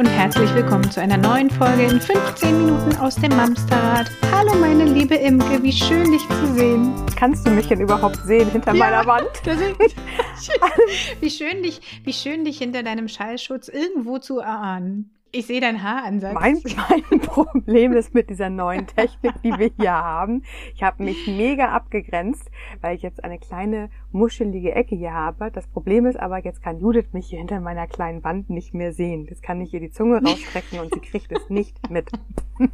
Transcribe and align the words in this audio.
Und 0.00 0.06
herzlich 0.06 0.54
willkommen 0.54 0.90
zu 0.90 0.98
einer 1.02 1.18
neuen 1.18 1.50
Folge 1.50 1.82
in 1.82 2.00
15 2.00 2.56
Minuten 2.56 2.96
aus 2.96 3.16
dem 3.16 3.36
Mamsterrad. 3.36 4.10
Hallo 4.32 4.54
meine 4.54 4.84
liebe 4.84 5.14
Imke, 5.14 5.62
wie 5.62 5.72
schön 5.74 6.10
dich 6.10 6.26
zu 6.26 6.54
sehen. 6.54 6.94
Kannst 7.16 7.46
du 7.46 7.50
mich 7.50 7.68
denn 7.68 7.82
überhaupt 7.82 8.16
sehen 8.24 8.50
hinter 8.50 8.72
Ja, 8.72 8.78
meiner 8.78 9.06
Wand? 9.06 9.28
Wie 11.20 11.28
schön 11.28 11.62
dich, 11.62 12.00
wie 12.04 12.14
schön 12.14 12.46
dich 12.46 12.56
hinter 12.56 12.82
deinem 12.82 13.08
Schallschutz 13.08 13.68
irgendwo 13.68 14.16
zu 14.16 14.38
erahnen. 14.38 15.10
Ich 15.32 15.46
sehe 15.46 15.60
deinen 15.60 15.82
Haaransatz. 15.82 16.34
Mein, 16.34 16.60
mein 16.64 17.20
Problem 17.20 17.92
ist 17.92 18.14
mit 18.14 18.30
dieser 18.30 18.50
neuen 18.50 18.88
Technik, 18.88 19.34
die 19.44 19.56
wir 19.56 19.70
hier 19.78 19.92
haben. 19.92 20.42
Ich 20.74 20.82
habe 20.82 21.04
mich 21.04 21.28
mega 21.28 21.68
abgegrenzt, 21.68 22.50
weil 22.80 22.96
ich 22.96 23.02
jetzt 23.02 23.22
eine 23.22 23.38
kleine 23.38 23.90
muschelige 24.10 24.72
Ecke 24.72 24.96
hier 24.96 25.12
habe. 25.12 25.52
Das 25.52 25.68
Problem 25.68 26.06
ist 26.06 26.18
aber, 26.18 26.42
jetzt 26.42 26.62
kann 26.62 26.80
Judith 26.80 27.12
mich 27.12 27.28
hier 27.28 27.38
hinter 27.38 27.60
meiner 27.60 27.86
kleinen 27.86 28.24
Wand 28.24 28.50
nicht 28.50 28.74
mehr 28.74 28.92
sehen. 28.92 29.26
Jetzt 29.28 29.42
kann 29.42 29.60
ich 29.60 29.72
ihr 29.72 29.80
die 29.80 29.90
Zunge 29.90 30.20
rausstrecken 30.20 30.80
und 30.80 30.92
sie 30.92 31.00
kriegt 31.00 31.30
es 31.30 31.48
nicht 31.48 31.90
mit. 31.90 32.10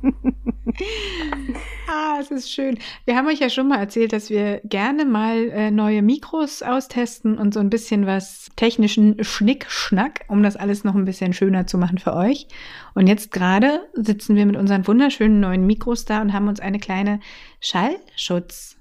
Ah, 1.89 2.19
es 2.21 2.31
ist 2.31 2.51
schön. 2.51 2.79
Wir 3.05 3.17
haben 3.17 3.29
euch 3.29 3.39
ja 3.39 3.49
schon 3.49 3.69
mal 3.69 3.79
erzählt, 3.79 4.13
dass 4.13 4.31
wir 4.31 4.61
gerne 4.65 5.05
mal 5.05 5.49
äh, 5.51 5.71
neue 5.71 6.03
Mikros 6.03 6.63
austesten 6.63 7.39
und 7.39 7.55
so 7.55 7.61
ein 7.61 7.71
bisschen 7.71 8.07
was 8.07 8.51
technischen 8.57 9.23
Schnickschnack, 9.23 10.25
um 10.29 10.43
das 10.43 10.57
alles 10.57 10.85
noch 10.85 10.95
ein 10.95 11.05
bisschen 11.05 11.33
schöner 11.33 11.67
zu 11.67 11.79
machen 11.79 11.99
für 11.99 12.15
euch. 12.15 12.46
Und 12.95 13.07
jetzt 13.07 13.31
gerade 13.31 13.89
sitzen 13.95 14.37
wir 14.37 14.47
mit 14.47 14.57
unseren 14.57 14.87
wunderschönen 14.87 15.41
neuen 15.41 15.67
Mikros 15.67 16.05
da 16.05 16.21
und 16.21 16.33
haben 16.33 16.49
uns 16.49 16.61
eine 16.61 16.79
kleine 16.79 17.21
Schallschutzwand 17.61 18.79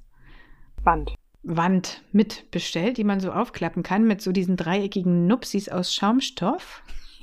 Band. 1.44 2.02
mitbestellt, 2.12 2.98
die 2.98 3.04
man 3.04 3.20
so 3.20 3.32
aufklappen 3.32 3.84
kann 3.84 4.08
mit 4.08 4.22
so 4.22 4.32
diesen 4.32 4.58
dreieckigen 4.58 5.28
Nupsis 5.28 5.70
aus 5.70 5.94
Schaumstoff. 5.94 6.84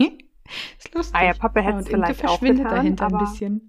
ist 0.78 0.94
lustig. 0.94 1.14
Ah 1.14 1.24
ja, 1.24 1.32
Pappe 1.34 1.62
hätte 1.62 1.72
Ja, 1.72 1.80
es 1.80 1.88
Imke 1.88 2.04
vielleicht 2.04 2.24
auch 2.24 2.38
verschwindet 2.38 2.64
getan, 2.64 2.76
dahinter 2.76 3.06
ein 3.06 3.18
bisschen. 3.18 3.68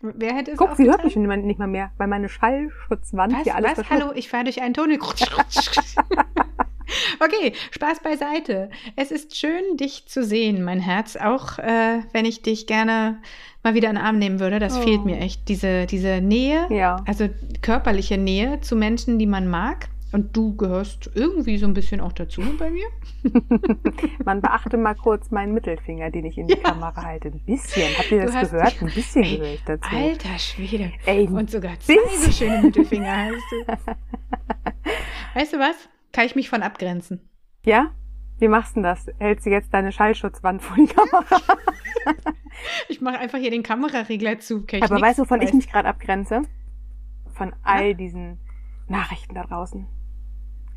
Wer 0.00 0.34
hätte 0.34 0.52
es 0.52 0.58
Guck, 0.58 0.70
auch 0.70 0.76
sie 0.76 0.84
hört 0.84 1.02
mich 1.04 1.16
nicht 1.16 1.58
mal 1.58 1.66
mehr, 1.66 1.90
weil 1.96 2.06
meine 2.06 2.28
Schallschutzwand 2.28 3.32
Was? 3.32 3.42
hier 3.44 3.54
alles 3.54 3.78
Was? 3.78 3.90
Hallo, 3.90 4.12
ich 4.14 4.28
fahre 4.28 4.44
durch 4.44 4.60
einen 4.60 4.74
Tunnel. 4.74 4.98
okay, 7.20 7.52
Spaß 7.72 8.00
beiseite. 8.00 8.70
Es 8.96 9.10
ist 9.10 9.36
schön, 9.36 9.76
dich 9.76 10.06
zu 10.06 10.24
sehen, 10.24 10.62
mein 10.62 10.80
Herz. 10.80 11.16
Auch 11.16 11.58
äh, 11.58 12.00
wenn 12.12 12.24
ich 12.24 12.42
dich 12.42 12.66
gerne 12.66 13.20
mal 13.62 13.74
wieder 13.74 13.88
in 13.90 13.96
den 13.96 14.04
Arm 14.04 14.18
nehmen 14.18 14.38
würde. 14.40 14.58
Das 14.58 14.78
Oh. 14.78 14.82
fehlt 14.82 15.04
mir 15.04 15.18
echt. 15.18 15.48
Diese, 15.48 15.86
diese 15.86 16.20
Nähe, 16.20 16.66
Ja. 16.70 17.02
also 17.06 17.28
körperliche 17.62 18.16
Nähe 18.18 18.60
zu 18.60 18.76
Menschen, 18.76 19.18
die 19.18 19.26
man 19.26 19.48
mag. 19.48 19.88
Und 20.12 20.36
du 20.36 20.54
gehörst 20.56 21.10
irgendwie 21.14 21.58
so 21.58 21.66
ein 21.66 21.74
bisschen 21.74 22.00
auch 22.00 22.12
dazu 22.12 22.40
bei 22.58 22.70
mir. 22.70 22.86
Man 24.24 24.40
beachte 24.40 24.76
mal 24.78 24.94
kurz 24.94 25.32
meinen 25.32 25.52
Mittelfinger, 25.52 26.10
den 26.10 26.24
ich 26.26 26.38
in 26.38 26.46
die 26.46 26.54
Kamera 26.54 27.02
halte. 27.02 27.28
Ein 27.28 27.40
bisschen. 27.44 27.88
Habt 27.98 28.12
ihr 28.12 28.24
das 28.24 28.50
gehört? 28.50 28.80
Ein 28.80 28.86
bisschen 28.94 29.24
Ey, 29.24 29.36
gehöre 29.36 29.54
ich 29.54 29.64
dazu. 29.64 29.88
Alter 29.94 30.38
Schwede. 30.38 30.92
Ey, 31.06 31.26
Und 31.26 31.50
sogar 31.50 31.78
zwei 31.80 31.96
so 32.18 32.30
schöne 32.30 32.62
Mittelfinger 32.62 33.26
hast 33.26 33.42
du. 33.50 33.66
Weißt 35.34 35.52
du 35.52 35.58
was? 35.58 35.76
Kann 36.16 36.24
ich 36.24 36.34
mich 36.34 36.48
von 36.48 36.62
abgrenzen. 36.62 37.28
Ja? 37.66 37.90
Wie 38.38 38.48
machst 38.48 38.70
du 38.74 38.80
denn 38.80 38.84
das? 38.84 39.06
Hältst 39.18 39.44
du 39.44 39.50
jetzt 39.50 39.74
deine 39.74 39.92
Schallschutzwand 39.92 40.62
vor 40.62 40.74
die 40.76 40.86
Kamera? 40.86 41.24
Ich 42.88 43.02
mache 43.02 43.18
einfach 43.18 43.36
hier 43.38 43.50
den 43.50 43.62
Kameraregler 43.62 44.38
zu. 44.38 44.64
Ich 44.70 44.82
Aber 44.82 44.98
weißt 44.98 45.18
du, 45.18 45.22
wovon 45.24 45.42
ich 45.42 45.50
Weiß- 45.50 45.56
mich 45.56 45.70
gerade 45.70 45.88
abgrenze? 45.88 46.40
Von 47.34 47.54
all 47.62 47.94
diesen 47.94 48.38
Nachrichten 48.88 49.34
da 49.34 49.44
draußen. 49.44 49.86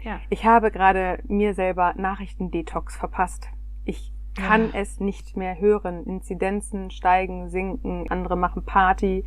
Ja. 0.04 0.20
Ich 0.30 0.44
habe 0.44 0.72
gerade 0.72 1.24
mir 1.28 1.54
selber 1.54 1.94
Nachrichtendetox 1.96 2.98
verpasst. 2.98 3.48
Ich 3.86 4.12
kann 4.48 4.72
Ja. 4.74 4.80
es 4.82 5.00
nicht 5.00 5.36
mehr 5.38 5.60
hören. 5.60 6.06
Inzidenzen 6.06 6.92
steigen, 6.92 7.50
sinken, 7.50 8.06
andere 8.10 8.36
machen 8.36 8.64
Party, 8.66 9.24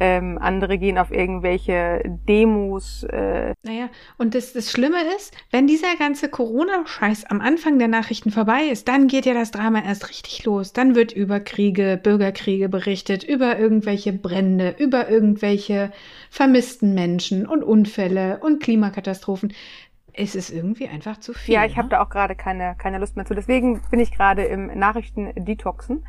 ähm, 0.00 0.38
andere 0.40 0.78
gehen 0.78 0.98
auf 0.98 1.12
irgendwelche 1.12 2.02
Demos. 2.28 3.04
Äh, 3.04 3.54
Naja, 3.62 3.88
und 4.18 4.34
das, 4.34 4.52
das 4.52 4.70
Schlimme 4.72 4.96
ist, 5.16 5.36
wenn 5.50 5.66
dieser 5.66 5.94
ganze 5.98 6.28
Corona-Scheiß 6.28 7.26
am 7.26 7.40
Anfang 7.40 7.78
der 7.78 7.88
Nachrichten 7.88 8.30
vorbei 8.30 8.62
ist, 8.70 8.88
dann 8.88 9.06
geht 9.06 9.26
ja 9.26 9.34
das 9.34 9.50
Drama 9.50 9.82
erst 9.84 10.08
richtig 10.08 10.44
los. 10.44 10.72
Dann 10.72 10.94
wird 10.94 11.12
über 11.12 11.40
Kriege, 11.40 12.00
Bürgerkriege 12.02 12.68
berichtet, 12.68 13.22
über 13.22 13.58
irgendwelche 13.58 14.12
Brände, 14.12 14.74
über 14.78 15.08
irgendwelche 15.08 15.92
vermissten 16.30 16.94
Menschen 16.94 17.46
und 17.46 17.62
Unfälle 17.62 18.38
und 18.42 18.62
Klimakatastrophen. 18.62 19.52
Es 20.14 20.34
ist 20.34 20.50
irgendwie 20.50 20.88
einfach 20.88 21.18
zu 21.18 21.32
viel. 21.32 21.54
ja, 21.54 21.64
ich 21.64 21.76
habe 21.76 21.86
ne? 21.86 21.90
da 21.90 22.02
auch 22.02 22.10
gerade 22.10 22.34
keine, 22.34 22.74
keine 22.76 22.98
Lust 22.98 23.16
mehr 23.16 23.24
zu. 23.24 23.34
Deswegen 23.34 23.80
bin 23.90 24.00
ich 24.00 24.12
gerade 24.12 24.44
im 24.44 24.66
Nachrichtendetoxen 24.78 26.04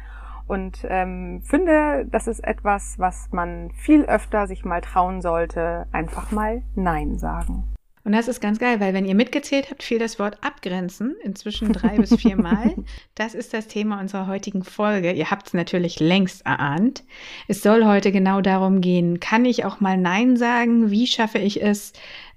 und 0.48 0.80
ähm, 0.90 1.42
finde, 1.44 2.06
das 2.10 2.28
ist 2.28 2.44
etwas, 2.44 2.96
was 2.98 3.30
man 3.32 3.72
viel 3.72 4.04
öfter 4.06 4.48
sich 4.48 4.66
mal 4.66 4.82
trauen 4.82 5.22
sollte, 5.22 5.88
einfach 5.92 6.32
mal 6.32 6.64
Nein 6.76 7.18
sagen. 7.18 7.74
Und 8.06 8.12
das 8.12 8.28
ist 8.28 8.42
ganz 8.42 8.60
geil, 8.60 8.82
weil 8.82 8.94
wenn 8.94 9.06
ihr 9.06 9.16
mitgezählt 9.16 9.70
habt, 9.72 9.82
fiel 9.82 9.98
das 9.98 10.20
Wort 10.20 10.38
abgrenzen 10.42 11.16
inzwischen 11.24 11.72
drei 11.72 11.96
bis 11.98 12.16
vier 12.16 12.36
Mal. 12.36 12.76
Das 13.16 13.34
ist 13.34 13.54
das 13.54 13.68
Thema 13.68 14.02
unserer 14.02 14.28
heutigen 14.28 14.64
Folge. 14.64 15.14
Ihr 15.14 15.32
habt 15.32 15.48
es 15.48 15.54
natürlich 15.54 16.02
längst 16.02 16.46
erahnt. 16.46 17.04
Es 17.48 17.64
soll 17.64 17.86
heute 17.86 18.12
genau 18.12 18.42
darum 18.42 18.82
gehen, 18.82 19.22
kann 19.22 19.46
ich 19.46 19.64
auch 19.64 19.80
mal 19.80 19.98
Nein 19.98 20.36
sagen? 20.36 20.92
Wie 20.92 21.08
schaffe 21.08 21.38
ich 21.38 21.64
es, 21.64 21.94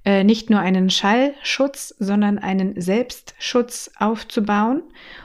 äh, 0.07 0.25
nicht 0.25 0.49
nur 0.49 0.61
einen 0.61 0.89
Schallschutz, 0.89 1.95
sondern 1.99 2.39
einen 2.39 2.81
Selbstschutz 2.81 3.91
aufzubauen? 3.99 4.83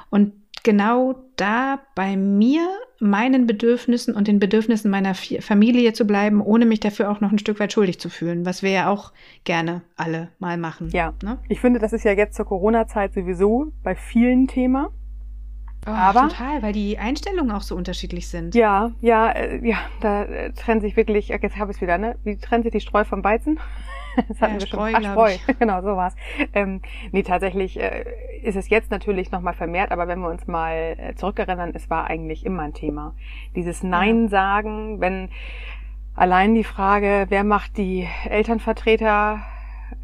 Und 0.10 0.34
genau 0.64 1.16
da 1.38 1.80
bei 1.96 2.18
mir, 2.18 2.68
meinen 3.00 3.48
Bedürfnissen 3.48 4.14
und 4.14 4.28
den 4.28 4.40
Bedürfnissen 4.40 4.92
meiner 4.92 5.16
Familie 5.16 5.94
zu 5.94 6.06
bleiben, 6.06 6.42
ohne 6.42 6.66
mich 6.66 6.80
dafür 6.80 7.10
auch 7.10 7.20
noch 7.22 7.32
ein 7.32 7.40
Stück 7.40 7.60
weit 7.60 7.74
schuldig 7.74 8.00
zu 8.00 8.10
fühlen, 8.10 8.46
was 8.46 8.62
wir 8.62 8.72
ja 8.72 8.90
auch 8.90 9.12
gerne 9.44 9.82
alle 9.96 10.30
mal 10.40 10.58
machen. 10.58 10.90
Ja. 10.92 11.14
Ne? 11.24 11.40
Ich 11.50 11.60
finde, 11.62 11.80
das 11.80 11.94
ist 11.94 12.04
ja 12.04 12.12
jetzt 12.12 12.36
zur 12.36 12.46
Corona-Zeit 12.46 13.14
sowieso 13.14 13.72
bei 13.84 13.96
vielen 13.96 14.48
Thema. 14.48 14.90
Oh, 15.88 15.90
Aber- 15.90 16.28
total, 16.30 16.62
weil 16.62 16.74
die 16.74 17.00
Einstellungen 17.00 17.52
auch 17.52 17.64
so 17.64 17.76
unterschiedlich 17.76 18.28
sind. 18.28 18.54
Ja, 18.54 18.92
ja, 19.02 19.32
äh, 19.32 19.68
ja, 19.68 19.78
da 20.00 20.26
äh, 20.26 20.52
trennt 20.54 20.84
sich 20.84 20.96
wirklich, 20.96 21.30
jetzt 21.30 21.58
habe 21.58 21.72
ich 21.72 21.78
es 21.78 21.82
wieder, 21.82 21.98
ne? 21.98 22.18
Wie 22.24 22.38
trennt 22.38 22.66
sich 22.66 22.72
die 22.72 22.82
Streu 22.82 23.04
vom 23.04 23.24
Weizen? 23.24 23.60
Das 24.28 24.40
Ja, 24.40 24.48
hatten 24.48 24.60
wir 24.60 24.68
Spreu, 24.68 24.92
schon. 24.92 25.06
Ach, 25.06 25.12
Spreu, 25.12 25.38
genau, 25.60 25.82
so 25.82 25.96
war's. 25.96 26.16
Ähm, 26.54 26.82
nee, 27.12 27.24
tatsächlich 27.24 27.80
äh, 27.80 28.06
ist 28.44 28.56
es 28.56 28.70
jetzt 28.70 28.92
natürlich 28.92 29.32
nochmal 29.32 29.54
vermehrt, 29.54 29.92
aber 29.92 30.08
wenn 30.08 30.20
wir 30.20 30.30
uns 30.30 30.48
mal 30.48 30.96
äh, 30.98 31.16
zurückerinnern, 31.16 31.72
es 31.74 31.90
war 31.90 32.08
eigentlich 32.08 32.46
immer 32.46 32.64
ein 32.64 32.74
Thema. 32.74 33.14
Dieses 33.56 33.84
Nein 33.84 34.28
sagen, 34.30 35.00
wenn 35.00 35.30
allein 36.16 36.56
die 36.56 36.64
Frage, 36.64 37.26
wer 37.30 37.44
macht 37.44 37.78
die 37.78 38.08
Elternvertreter 38.30 39.42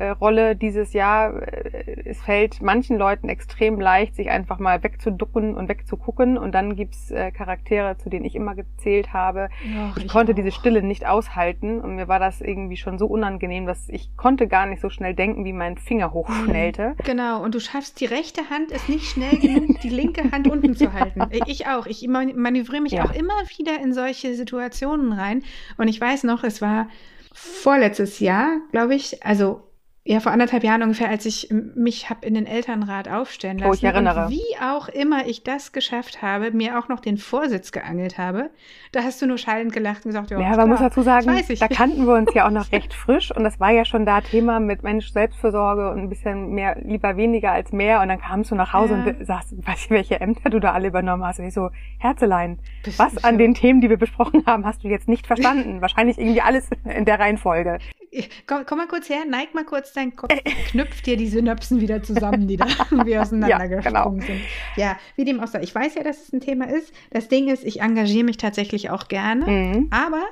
Rolle 0.05 0.55
dieses 0.55 0.93
Jahr. 0.93 1.41
Äh, 1.41 2.03
Es 2.05 2.21
fällt 2.21 2.61
manchen 2.61 2.97
Leuten 2.97 3.27
extrem 3.29 3.79
leicht, 3.79 4.15
sich 4.15 4.29
einfach 4.29 4.59
mal 4.59 4.81
wegzuducken 4.83 5.55
und 5.55 5.67
wegzugucken. 5.69 6.37
Und 6.37 6.53
dann 6.53 6.75
gibt's 6.75 7.11
äh, 7.11 7.31
Charaktere, 7.31 7.97
zu 7.97 8.09
denen 8.09 8.25
ich 8.25 8.35
immer 8.35 8.55
gezählt 8.55 9.13
habe. 9.13 9.49
Och, 9.93 9.97
Ich, 9.97 10.07
konnte 10.07 10.31
auch. 10.31 10.35
diese 10.35 10.51
Stille 10.51 10.81
nicht 10.81 11.05
aushalten 11.07 11.81
und 11.81 11.95
mir 11.95 12.07
war 12.07 12.19
das 12.19 12.41
irgendwie 12.41 12.77
schon 12.77 12.97
so 12.97 13.07
unangenehm, 13.07 13.65
dass 13.65 13.89
ich 13.89 14.15
konnte 14.17 14.47
gar 14.47 14.65
nicht 14.65 14.81
so 14.81 14.89
schnell 14.89 15.13
denken, 15.13 15.43
wie 15.45 15.53
mein 15.53 15.77
Finger 15.77 16.13
hochschnellte. 16.13 16.95
Genau, 17.03 17.43
und 17.43 17.55
du 17.55 17.59
schaffst 17.59 17.99
die 17.99 18.05
rechte 18.05 18.49
Hand 18.49 18.71
es 18.71 18.87
nicht 18.87 19.05
schnell 19.09 19.37
genug, 19.39 19.79
die 19.81 19.89
linke 19.89 20.31
Hand 20.31 20.47
unten 20.49 20.75
zu 20.75 20.93
halten. 20.93 21.21
Ich 21.47 21.67
auch. 21.67 21.85
Ich 21.85 22.07
man- 22.07 22.35
manövriere 22.35 22.81
mich 22.81 22.93
Ja. 22.93 23.05
auch 23.05 23.13
immer 23.13 23.33
wieder 23.57 23.79
in 23.81 23.93
solche 23.93 24.33
Situationen 24.35 25.13
rein. 25.13 25.43
Und 25.77 25.87
ich 25.87 25.99
weiß 26.01 26.23
noch, 26.23 26.43
es 26.43 26.61
war 26.61 26.87
vorletztes 27.33 28.19
Jahr, 28.19 28.57
glaube 28.71 28.95
ich, 28.95 29.23
also 29.23 29.61
ja, 30.09 30.21
vor 30.21 30.31
anderthalb 30.31 30.63
Jahren 30.63 30.83
ungefähr, 30.83 31.09
als 31.09 31.25
ich 31.25 31.49
mich 31.75 32.09
hab 32.09 32.23
in 32.23 32.33
den 32.33 32.45
Elternrat 32.45 33.09
aufstellen 33.09 33.57
lassen. 33.57 33.69
Oh, 33.71 33.73
ich 33.73 33.83
erinnere. 33.83 34.25
Und 34.27 34.31
wie 34.31 34.55
auch 34.63 34.87
immer 34.87 35.27
ich 35.27 35.43
das 35.43 35.73
geschafft 35.73 36.21
habe, 36.21 36.51
mir 36.51 36.79
auch 36.79 36.87
noch 36.87 37.01
den 37.01 37.17
Vorsitz 37.17 37.73
geangelt 37.73 38.17
habe, 38.17 38.49
da 38.93 39.03
hast 39.03 39.21
du 39.21 39.27
nur 39.27 39.37
schallend 39.37 39.73
gelacht 39.73 40.05
und 40.05 40.11
gesagt, 40.11 40.31
ja, 40.31 40.39
Ja, 40.39 40.51
ist 40.51 40.57
man 40.57 40.69
muss 40.69 40.79
dazu 40.79 41.01
sagen, 41.01 41.27
da 41.59 41.67
kannten 41.67 42.05
wir 42.07 42.13
uns 42.13 42.33
ja 42.33 42.47
auch 42.47 42.51
noch 42.51 42.71
recht 42.71 42.93
frisch 42.93 43.35
und 43.35 43.43
das 43.43 43.59
war 43.59 43.71
ja 43.71 43.83
schon 43.83 44.05
da 44.05 44.21
Thema 44.21 44.61
mit 44.61 44.81
Mensch 44.81 45.11
Selbstfürsorge 45.11 45.91
und 45.91 45.99
ein 45.99 46.09
bisschen 46.09 46.51
mehr, 46.51 46.77
lieber 46.81 47.17
weniger 47.17 47.51
als 47.51 47.73
mehr 47.73 47.99
und 48.01 48.07
dann 48.07 48.21
kamst 48.21 48.51
du 48.51 48.55
nach 48.55 48.71
Hause 48.71 48.93
Ja. 48.93 49.11
und 49.11 49.25
sagst, 49.27 49.53
weiß 49.67 49.85
ich, 49.85 49.89
welche 49.89 50.21
Ämter 50.21 50.49
du 50.49 50.59
da 50.61 50.71
alle 50.71 50.87
übernommen 50.87 51.25
hast 51.25 51.39
und 51.39 51.45
ich 51.47 51.53
so, 51.53 51.69
Herzelein, 51.99 52.59
Bist 52.83 52.97
was 52.97 53.25
an 53.25 53.37
den 53.37 53.53
Themen, 53.55 53.81
die 53.81 53.89
wir 53.89 53.97
besprochen 53.97 54.43
haben, 54.45 54.65
hast 54.65 54.85
du 54.85 54.87
jetzt 54.87 55.09
nicht 55.09 55.27
verstanden? 55.27 55.81
Wahrscheinlich 55.81 56.17
irgendwie 56.17 56.41
alles 56.41 56.69
in 56.85 57.03
der 57.03 57.19
Reihenfolge. 57.19 57.79
Komm, 58.47 58.65
komm 58.65 58.77
mal 58.77 58.87
kurz 58.87 59.09
her, 59.09 59.23
neig 59.29 59.53
mal 59.53 59.65
kurz 59.65 59.91
deinen 59.97 60.15
Kopf, 60.15 60.33
knüpf 60.69 61.01
dir 61.01 61.17
die 61.17 61.27
Synapsen 61.27 61.81
wieder 61.81 62.03
zusammen, 62.03 62.47
die 62.47 62.57
da 62.57 62.65
irgendwie 62.91 63.17
auseinandergesprungen 63.17 64.19
genau. 64.19 64.25
sind. 64.27 64.41
Ja, 64.75 64.97
wie 65.15 65.25
dem 65.25 65.39
auch 65.39 65.47
sei. 65.47 65.61
Ich 65.63 65.73
weiß 65.75 65.95
ja, 65.95 66.03
dass 66.03 66.21
es 66.21 66.33
ein 66.33 66.39
Thema 66.39 66.69
ist. 66.69 66.93
Das 67.11 67.27
Ding 67.27 67.47
ist, 67.49 67.63
ich 67.65 67.81
engagiere 67.81 68.23
mich 68.25 68.37
tatsächlich 68.37 68.89
auch 68.89 69.07
gerne, 69.07 69.45
Mhm. 69.47 69.87
aber 69.91 70.23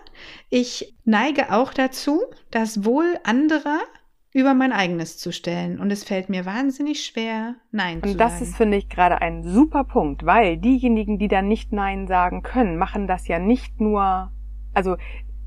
ich 0.50 0.96
neige 1.04 1.52
auch 1.52 1.74
dazu, 1.74 2.22
das 2.52 2.86
Wohl 2.86 3.18
anderer 3.24 3.80
über 4.34 4.54
mein 4.54 4.74
eigenes 4.74 5.18
zu 5.18 5.32
stellen. 5.32 5.80
Und 5.80 5.92
es 5.92 6.04
fällt 6.04 6.28
mir 6.28 6.46
wahnsinnig 6.46 7.06
schwer, 7.06 7.56
Nein 7.72 8.02
und 8.02 8.10
zu 8.12 8.18
das 8.18 8.34
sagen. 8.34 8.44
ist, 8.44 8.58
finde 8.58 8.78
ich, 8.78 8.90
gerade 8.90 9.22
ein 9.22 9.44
super 9.44 9.86
Punkt, 9.86 10.26
weil 10.26 10.58
diejenigen, 10.58 11.18
die 11.18 11.30
dann 11.30 11.48
nicht 11.48 11.72
Nein 11.72 12.06
sagen 12.06 12.44
können, 12.44 12.78
machen 12.78 13.08
das 13.08 13.30
ja 13.30 13.40
nicht 13.40 13.80
nur, 13.80 14.32
also, 14.74 14.98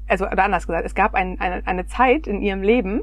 also 0.06 0.26
oder 0.26 0.43
anders 0.44 0.67
gesagt, 0.67 0.87
es 0.87 0.94
gab 0.94 1.14
ein, 1.14 1.38
eine, 1.38 1.67
eine 1.67 1.87
Zeit 1.87 2.26
in 2.26 2.41
ihrem 2.41 2.62
Leben, 2.62 3.03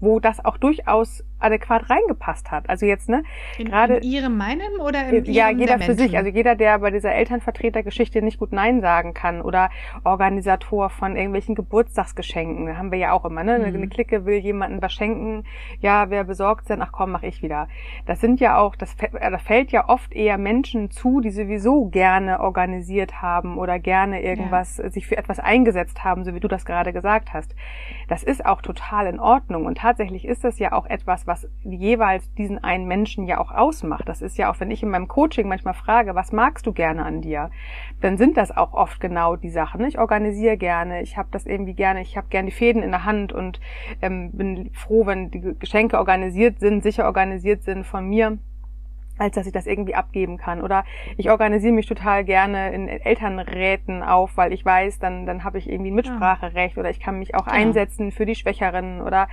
wo 0.00 0.20
das 0.20 0.44
auch 0.44 0.56
durchaus 0.56 1.22
adäquat 1.40 1.90
reingepasst 1.90 2.50
hat. 2.50 2.68
Also 2.68 2.86
jetzt, 2.86 3.08
ne, 3.08 3.22
in, 3.58 3.66
gerade 3.66 3.96
in 3.96 4.02
Ihrem, 4.02 4.36
meinem 4.36 4.80
oder 4.80 5.08
in 5.08 5.24
ja, 5.26 5.48
Ihrem 5.48 5.58
jeder 5.58 5.78
der 5.78 5.86
für 5.86 5.94
sich. 5.94 6.16
Also 6.16 6.30
jeder, 6.30 6.54
der 6.54 6.78
bei 6.78 6.90
dieser 6.90 7.12
Elternvertretergeschichte 7.12 8.22
nicht 8.22 8.38
gut 8.38 8.52
Nein 8.52 8.80
sagen 8.80 9.14
kann 9.14 9.40
oder 9.42 9.70
Organisator 10.04 10.90
von 10.90 11.16
irgendwelchen 11.16 11.54
Geburtstagsgeschenken, 11.54 12.76
haben 12.76 12.90
wir 12.92 12.98
ja 12.98 13.12
auch 13.12 13.24
immer, 13.24 13.42
ne? 13.44 13.54
Eine, 13.54 13.68
Mhm. 13.68 13.76
eine 13.76 13.88
Clique 13.88 14.24
will 14.26 14.38
jemandem 14.38 14.82
was 14.82 14.92
schenken, 14.92 15.44
ja, 15.80 16.10
wer 16.10 16.24
besorgt 16.24 16.66
sind, 16.66 16.82
ach 16.82 16.92
komm, 16.92 17.12
mach 17.12 17.22
ich 17.22 17.42
wieder. 17.42 17.68
Das 18.06 18.20
sind 18.20 18.40
ja 18.40 18.58
auch, 18.58 18.76
das, 18.76 18.94
äh, 19.00 19.30
das 19.30 19.42
fällt 19.42 19.72
ja 19.72 19.88
oft 19.88 20.12
eher 20.12 20.38
Menschen 20.38 20.90
zu, 20.90 21.20
die 21.20 21.30
sowieso 21.30 21.86
gerne 21.86 22.40
organisiert 22.40 23.22
haben 23.22 23.58
oder 23.58 23.78
gerne 23.78 24.22
irgendwas, 24.22 24.76
sich 24.76 25.06
für 25.06 25.16
etwas 25.16 25.38
eingesetzt 25.40 26.04
haben, 26.04 26.24
so 26.24 26.34
wie 26.34 26.40
du 26.40 26.48
das 26.48 26.64
gerade 26.64 26.92
gesagt 26.92 27.32
hast. 27.32 27.54
Das 28.08 28.22
ist 28.22 28.44
auch 28.44 28.62
total 28.62 29.06
in 29.06 29.20
Ordnung 29.20 29.66
und 29.66 29.78
tatsächlich 29.78 30.24
ist 30.24 30.44
das 30.44 30.58
ja 30.58 30.72
auch 30.72 30.86
etwas, 30.86 31.26
was 31.30 31.48
jeweils 31.62 32.34
diesen 32.34 32.58
einen 32.62 32.88
Menschen 32.88 33.24
ja 33.24 33.38
auch 33.38 33.52
ausmacht. 33.52 34.08
Das 34.08 34.20
ist 34.20 34.36
ja 34.36 34.50
auch, 34.50 34.58
wenn 34.58 34.72
ich 34.72 34.82
in 34.82 34.90
meinem 34.90 35.06
Coaching 35.06 35.46
manchmal 35.46 35.74
frage, 35.74 36.16
was 36.16 36.32
magst 36.32 36.66
du 36.66 36.72
gerne 36.72 37.04
an 37.04 37.20
dir, 37.20 37.50
dann 38.00 38.18
sind 38.18 38.36
das 38.36 38.50
auch 38.50 38.72
oft 38.72 39.00
genau 39.00 39.36
die 39.36 39.48
Sachen. 39.48 39.84
Ich 39.84 40.00
organisiere 40.00 40.56
gerne, 40.56 41.02
ich 41.02 41.16
habe 41.16 41.28
das 41.30 41.46
irgendwie 41.46 41.74
gerne, 41.74 42.02
ich 42.02 42.16
habe 42.16 42.26
gerne 42.30 42.50
die 42.50 42.56
Fäden 42.56 42.82
in 42.82 42.90
der 42.90 43.04
Hand 43.04 43.32
und 43.32 43.60
ähm, 44.02 44.32
bin 44.32 44.70
froh, 44.74 45.06
wenn 45.06 45.30
die 45.30 45.54
Geschenke 45.56 45.98
organisiert 45.98 46.58
sind, 46.58 46.82
sicher 46.82 47.04
organisiert 47.04 47.62
sind 47.62 47.86
von 47.86 48.08
mir 48.08 48.38
als 49.18 49.34
dass 49.34 49.46
ich 49.46 49.52
das 49.52 49.66
irgendwie 49.66 49.94
abgeben 49.94 50.38
kann. 50.38 50.62
Oder 50.62 50.84
ich 51.18 51.30
organisiere 51.30 51.74
mich 51.74 51.84
total 51.84 52.24
gerne 52.24 52.72
in 52.72 52.88
Elternräten 52.88 54.02
auf, 54.02 54.38
weil 54.38 54.54
ich 54.54 54.64
weiß, 54.64 54.98
dann, 54.98 55.26
dann 55.26 55.44
habe 55.44 55.58
ich 55.58 55.68
irgendwie 55.68 55.90
ein 55.90 55.94
Mitspracherecht 55.94 56.78
oder 56.78 56.88
ich 56.88 57.00
kann 57.00 57.18
mich 57.18 57.34
auch 57.34 57.44
Genau. 57.44 57.54
einsetzen 57.56 58.12
für 58.12 58.24
die 58.24 58.34
Schwächeren 58.34 59.02
oder 59.02 59.28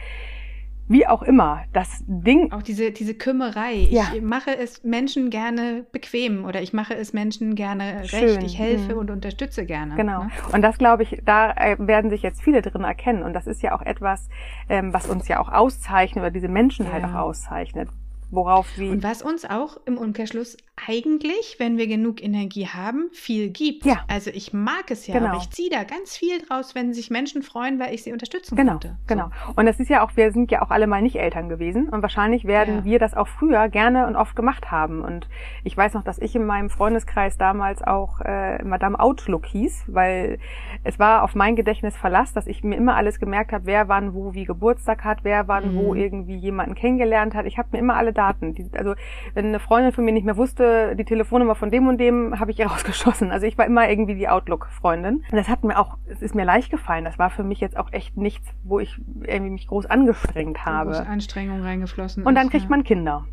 wie 0.88 1.06
auch 1.08 1.22
immer. 1.22 1.64
Das 1.74 2.04
Ding 2.08 2.52
Auch 2.52 2.62
diese, 2.64 2.92
diese 2.92 3.14
Kümmerei. 3.14 3.88
Ja. 3.90 4.12
Ich 4.16 4.22
mache 4.22 4.58
es 4.58 4.84
Menschen 4.84 5.30
gerne 5.30 5.86
bequem 5.92 6.46
oder 6.46 6.62
ich 6.62 6.74
mache 6.74 6.96
es 6.96 7.14
Menschen 7.14 7.56
gerne 7.56 8.02
recht. 8.02 8.10
Schön. 8.10 8.42
Ich 8.46 8.58
helfe 8.58 8.94
Mhm. 8.94 9.00
und 9.00 9.12
unterstütze 9.12 9.66
gerne. 9.66 9.96
Genau. 9.96 10.24
Ne? 10.24 10.30
Und 10.54 10.62
das 10.62 10.78
glaube 10.78 11.04
ich, 11.04 11.22
da 11.26 11.52
äh, 11.52 11.76
werden 11.80 12.10
sich 12.10 12.22
jetzt 12.22 12.42
viele 12.42 12.62
drin 12.62 12.84
erkennen. 12.84 13.24
Und 13.24 13.34
das 13.34 13.48
ist 13.48 13.62
ja 13.62 13.76
auch 13.76 13.82
etwas, 13.82 14.30
ähm, 14.70 14.94
was 14.94 15.08
uns 15.08 15.28
ja 15.28 15.40
auch 15.40 15.50
auszeichnet 15.52 16.22
oder 16.24 16.32
diese 16.32 16.48
Menschen 16.48 16.92
halt 16.92 17.04
Ja. 17.04 17.10
auch 17.10 17.28
auszeichnet. 17.30 17.90
Worauf 18.30 18.68
sie. 18.76 18.90
Und 18.90 19.04
was 19.04 19.22
uns 19.22 19.46
auch 19.46 19.78
im 19.86 19.98
Umkehrschluss 19.98 20.58
eigentlich, 20.88 21.56
wenn 21.60 21.78
wir 21.78 21.88
genug 21.88 22.22
Energie 22.24 22.68
haben, 22.68 23.10
viel 23.12 23.50
gibt. 23.50 23.84
Ja. 23.86 24.02
Also 24.08 24.30
ich 24.32 24.54
mag 24.54 24.92
es 24.92 25.08
ja, 25.08 25.16
Genau. 25.16 25.30
aber 25.30 25.38
ich 25.38 25.50
ziehe 25.50 25.70
da 25.72 25.84
ganz 25.84 26.16
viel 26.16 26.40
draus, 26.40 26.76
wenn 26.76 26.94
sich 26.94 27.10
Menschen 27.10 27.42
freuen, 27.42 27.80
weil 27.80 27.96
ich 27.96 28.04
sie 28.04 28.12
unterstützen 28.14 28.56
Genau, 28.56 28.74
konnte. 28.74 28.90
So. 28.90 29.16
genau. 29.16 29.30
Und 29.56 29.66
das 29.66 29.80
ist 29.80 29.90
ja 29.90 30.04
auch, 30.06 30.12
wir 30.16 30.32
sind 30.32 30.52
ja 30.52 30.62
auch 30.62 30.70
alle 30.70 30.86
mal 30.86 31.02
nicht 31.02 31.16
Eltern 31.16 31.50
gewesen 31.50 31.90
und 31.90 32.02
wahrscheinlich 32.04 32.46
werden 32.46 32.76
Ja. 32.80 32.84
wir 32.86 33.00
das 33.00 33.16
auch 33.16 33.28
früher 33.28 33.70
gerne 33.70 34.06
und 34.08 34.16
oft 34.16 34.36
gemacht 34.36 34.70
haben. 34.70 35.02
Und 35.02 35.28
ich 35.64 35.76
weiß 35.76 35.94
noch, 35.96 36.04
dass 36.04 36.20
ich 36.20 36.36
in 36.36 36.46
meinem 36.46 36.70
Freundeskreis 36.70 37.38
damals 37.38 37.82
auch 37.82 38.22
äh, 38.22 38.62
Madame 38.64 39.00
Outlook 39.00 39.46
hieß, 39.48 39.86
weil 39.88 40.38
es 40.84 41.00
war 41.00 41.24
auf 41.24 41.34
mein 41.34 41.56
Gedächtnis 41.56 41.98
Verlass, 41.98 42.34
dass 42.34 42.46
ich 42.46 42.64
mir 42.64 42.76
immer 42.76 42.96
alles 42.96 43.20
gemerkt 43.20 43.52
habe, 43.52 43.66
wer 43.66 43.88
wann 43.88 44.14
wo 44.14 44.34
wie 44.36 44.46
Geburtstag 44.46 45.04
hat, 45.04 45.24
wer 45.24 45.48
wann 45.48 45.76
wo 45.76 45.94
Mhm. 45.96 46.00
irgendwie 46.00 46.36
jemanden 46.36 46.76
kennengelernt 46.76 47.34
hat. 47.34 47.46
Ich 47.48 47.58
habe 47.58 47.70
mir 47.72 47.80
immer 47.80 47.96
alle 47.96 48.14
Daten. 48.18 48.54
Die, 48.54 48.70
also 48.74 48.96
wenn 49.34 49.48
eine 49.48 49.60
Freundin 49.60 49.92
von 49.92 50.04
mir 50.04 50.12
nicht 50.12 50.26
mehr 50.26 50.38
wusste, 50.38 50.96
die 50.96 51.06
Telefonnummer 51.06 51.56
von 51.56 51.70
dem 51.70 51.88
und 51.88 51.98
dem, 52.00 52.40
habe 52.40 52.52
ich 52.52 52.60
ihr 52.60 52.68
rausgeschossen. 52.72 53.32
Also 53.32 53.46
ich 53.46 53.58
war 53.58 53.66
immer 53.66 53.90
irgendwie 53.90 54.16
die 54.16 54.28
Outlook-Freundin. 54.28 55.18
Und 55.18 55.38
das 55.38 55.48
hat 55.48 55.64
mir 55.64 55.80
auch, 55.80 55.98
es 56.08 56.22
ist 56.22 56.36
mir 56.36 56.46
leicht 56.46 56.72
gefallen. 56.72 57.06
Das 57.06 57.20
war 57.20 57.30
für 57.30 57.44
mich 57.44 57.60
jetzt 57.60 57.78
auch 57.78 57.92
echt 57.94 58.18
nichts, 58.18 58.48
wo 58.64 58.80
ich 58.80 59.00
irgendwie 59.24 59.52
mich 59.52 59.68
groß 59.68 59.86
angestrengt 59.86 60.66
habe. 60.66 60.92
große 60.92 61.08
Anstrengung 61.08 61.62
reingeflossen 61.62 62.24
Und 62.24 62.36
dann 62.36 62.48
ist, 62.48 62.52
kriegt 62.52 62.66
ja. 62.66 62.70
man 62.70 62.84
Kinder. 62.84 63.26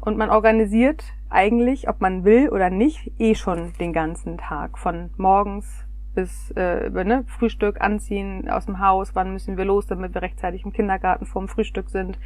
Und 0.00 0.16
man 0.16 0.30
organisiert 0.30 1.04
eigentlich, 1.28 1.88
ob 1.88 2.00
man 2.00 2.24
will 2.24 2.48
oder 2.48 2.70
nicht, 2.70 3.12
eh 3.18 3.34
schon 3.34 3.72
den 3.78 3.92
ganzen 3.92 4.38
Tag. 4.38 4.78
Von 4.78 5.10
morgens 5.16 5.84
bis 6.20 6.50
äh, 6.50 6.90
ne, 6.90 7.24
Frühstück 7.26 7.80
anziehen 7.80 8.50
aus 8.50 8.66
dem 8.66 8.78
Haus, 8.80 9.14
wann 9.14 9.32
müssen 9.32 9.56
wir 9.56 9.64
los, 9.64 9.86
damit 9.86 10.12
wir 10.12 10.20
rechtzeitig 10.20 10.64
im 10.64 10.72
Kindergarten 10.72 11.24
vorm 11.24 11.48
Frühstück 11.48 11.88
sind, 11.88 12.18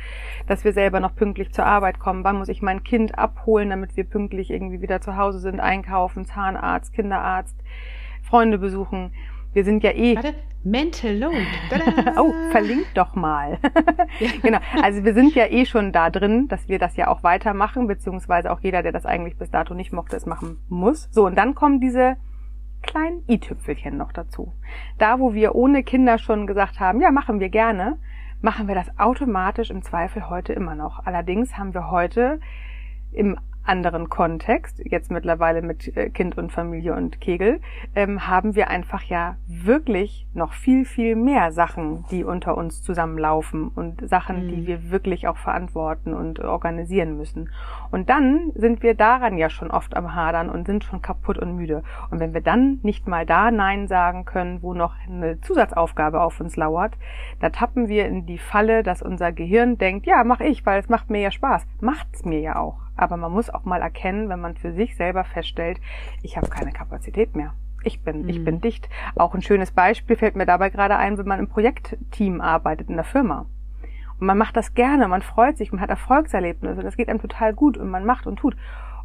dass 0.48 0.64
wir 0.64 0.72
selber 0.72 0.98
noch 0.98 1.14
pünktlich 1.14 1.52
zur 1.52 1.64
Arbeit 1.64 2.00
kommen, 2.00 2.24
wann 2.24 2.38
muss 2.38 2.48
ich 2.48 2.60
mein 2.60 2.82
Kind 2.82 3.16
abholen, 3.16 3.70
damit 3.70 3.96
wir 3.96 4.04
pünktlich 4.04 4.50
irgendwie 4.50 4.82
wieder 4.82 5.00
zu 5.00 5.16
Hause 5.16 5.38
sind, 5.38 5.60
einkaufen, 5.60 6.24
Zahnarzt, 6.24 6.92
Kinderarzt, 6.92 7.56
Freunde 8.22 8.58
besuchen. 8.58 9.12
Wir 9.52 9.64
sind 9.64 9.84
ja 9.84 9.92
eh 9.92 10.16
Warte, 10.16 10.34
Mental 10.64 11.16
Load. 11.16 11.46
Oh, 12.18 12.32
verlinkt 12.50 12.96
doch 12.96 13.14
mal. 13.14 13.58
Genau. 14.42 14.58
Also 14.82 15.04
wir 15.04 15.14
sind 15.14 15.34
ja 15.34 15.46
eh 15.46 15.66
schon 15.66 15.92
da 15.92 16.10
drin, 16.10 16.48
dass 16.48 16.68
wir 16.68 16.78
das 16.78 16.96
ja 16.96 17.08
auch 17.08 17.22
weitermachen, 17.22 17.86
beziehungsweise 17.86 18.50
auch 18.50 18.60
jeder, 18.60 18.82
der 18.82 18.92
das 18.92 19.06
eigentlich 19.06 19.36
bis 19.36 19.50
dato 19.50 19.74
nicht 19.74 19.92
mochte, 19.92 20.16
es 20.16 20.26
machen 20.26 20.58
muss. 20.68 21.08
So, 21.12 21.26
und 21.26 21.36
dann 21.36 21.54
kommen 21.54 21.80
diese 21.80 22.16
kleinen 22.84 23.24
i-Tüpfelchen 23.28 23.96
noch 23.96 24.12
dazu. 24.12 24.52
Da, 24.98 25.18
wo 25.18 25.34
wir 25.34 25.54
ohne 25.54 25.82
Kinder 25.82 26.18
schon 26.18 26.46
gesagt 26.46 26.80
haben, 26.80 27.00
ja, 27.00 27.10
machen 27.10 27.40
wir 27.40 27.48
gerne, 27.48 27.98
machen 28.40 28.68
wir 28.68 28.74
das 28.74 28.98
automatisch 28.98 29.70
im 29.70 29.82
Zweifel 29.82 30.28
heute 30.28 30.52
immer 30.52 30.74
noch. 30.74 31.04
Allerdings 31.04 31.56
haben 31.58 31.74
wir 31.74 31.90
heute 31.90 32.40
im 33.12 33.36
anderen 33.64 34.08
Kontext, 34.08 34.80
jetzt 34.84 35.10
mittlerweile 35.10 35.62
mit 35.62 35.96
äh, 35.96 36.10
Kind 36.10 36.36
und 36.38 36.52
Familie 36.52 36.94
und 36.94 37.20
Kegel, 37.20 37.60
ähm, 37.94 38.26
haben 38.26 38.54
wir 38.54 38.68
einfach 38.68 39.02
ja 39.04 39.36
wirklich 39.46 40.26
noch 40.34 40.52
viel, 40.52 40.84
viel 40.84 41.16
mehr 41.16 41.52
Sachen, 41.52 42.04
die 42.10 42.24
unter 42.24 42.56
uns 42.56 42.82
zusammenlaufen 42.82 43.68
und 43.68 44.08
Sachen, 44.08 44.46
Mhm. 44.46 44.48
die 44.48 44.66
wir 44.66 44.90
wirklich 44.90 45.28
auch 45.28 45.36
verantworten 45.36 46.14
und 46.14 46.40
organisieren 46.40 47.16
müssen. 47.16 47.50
Und 47.90 48.08
dann 48.10 48.52
sind 48.54 48.82
wir 48.82 48.94
daran 48.94 49.38
ja 49.38 49.48
schon 49.48 49.70
oft 49.70 49.96
am 49.96 50.14
Hadern 50.14 50.50
und 50.50 50.66
sind 50.66 50.84
schon 50.84 51.02
kaputt 51.02 51.38
und 51.38 51.56
müde. 51.56 51.82
Und 52.10 52.20
wenn 52.20 52.34
wir 52.34 52.40
dann 52.40 52.80
nicht 52.82 53.08
mal 53.08 53.24
da 53.26 53.50
Nein 53.50 53.86
sagen 53.88 54.24
können, 54.24 54.62
wo 54.62 54.74
noch 54.74 54.94
eine 55.08 55.40
Zusatzaufgabe 55.40 56.20
auf 56.20 56.40
uns 56.40 56.56
lauert, 56.56 56.94
da 57.40 57.50
tappen 57.50 57.88
wir 57.88 58.06
in 58.06 58.26
die 58.26 58.38
Falle, 58.38 58.82
dass 58.82 59.02
unser 59.02 59.32
Gehirn 59.32 59.78
denkt, 59.78 60.06
ja, 60.06 60.24
mach 60.24 60.40
ich, 60.40 60.66
weil 60.66 60.80
es 60.80 60.88
macht 60.88 61.10
mir 61.10 61.20
ja 61.20 61.30
Spaß. 61.30 61.66
Macht's 61.80 62.24
mir 62.24 62.40
ja 62.40 62.56
auch. 62.56 62.83
Aber 62.96 63.16
man 63.16 63.32
muss 63.32 63.50
auch 63.50 63.64
mal 63.64 63.80
erkennen, 63.82 64.28
wenn 64.28 64.40
man 64.40 64.56
für 64.56 64.72
sich 64.72 64.96
selber 64.96 65.24
feststellt, 65.24 65.80
ich 66.22 66.36
habe 66.36 66.48
keine 66.48 66.72
Kapazität 66.72 67.34
mehr. 67.34 67.54
Ich 67.82 68.02
bin, 68.02 68.28
ich 68.28 68.38
Mhm. 68.40 68.44
bin 68.44 68.60
dicht. 68.60 68.88
Auch 69.16 69.34
ein 69.34 69.42
schönes 69.42 69.70
Beispiel 69.72 70.16
fällt 70.16 70.36
mir 70.36 70.46
dabei 70.46 70.70
gerade 70.70 70.96
ein, 70.96 71.18
wenn 71.18 71.26
man 71.26 71.38
im 71.40 71.48
Projektteam 71.48 72.40
arbeitet 72.40 72.88
in 72.88 72.94
der 72.96 73.04
Firma. 73.04 73.46
Und 74.20 74.26
man 74.26 74.38
macht 74.38 74.56
das 74.56 74.74
gerne, 74.74 75.08
man 75.08 75.22
freut 75.22 75.58
sich, 75.58 75.72
man 75.72 75.80
hat 75.80 75.90
Erfolgserlebnisse 75.90 76.80
und 76.80 76.86
es 76.86 76.96
geht 76.96 77.08
einem 77.08 77.20
total 77.20 77.52
gut 77.52 77.76
und 77.76 77.90
man 77.90 78.06
macht 78.06 78.26
und 78.26 78.36
tut. 78.38 78.56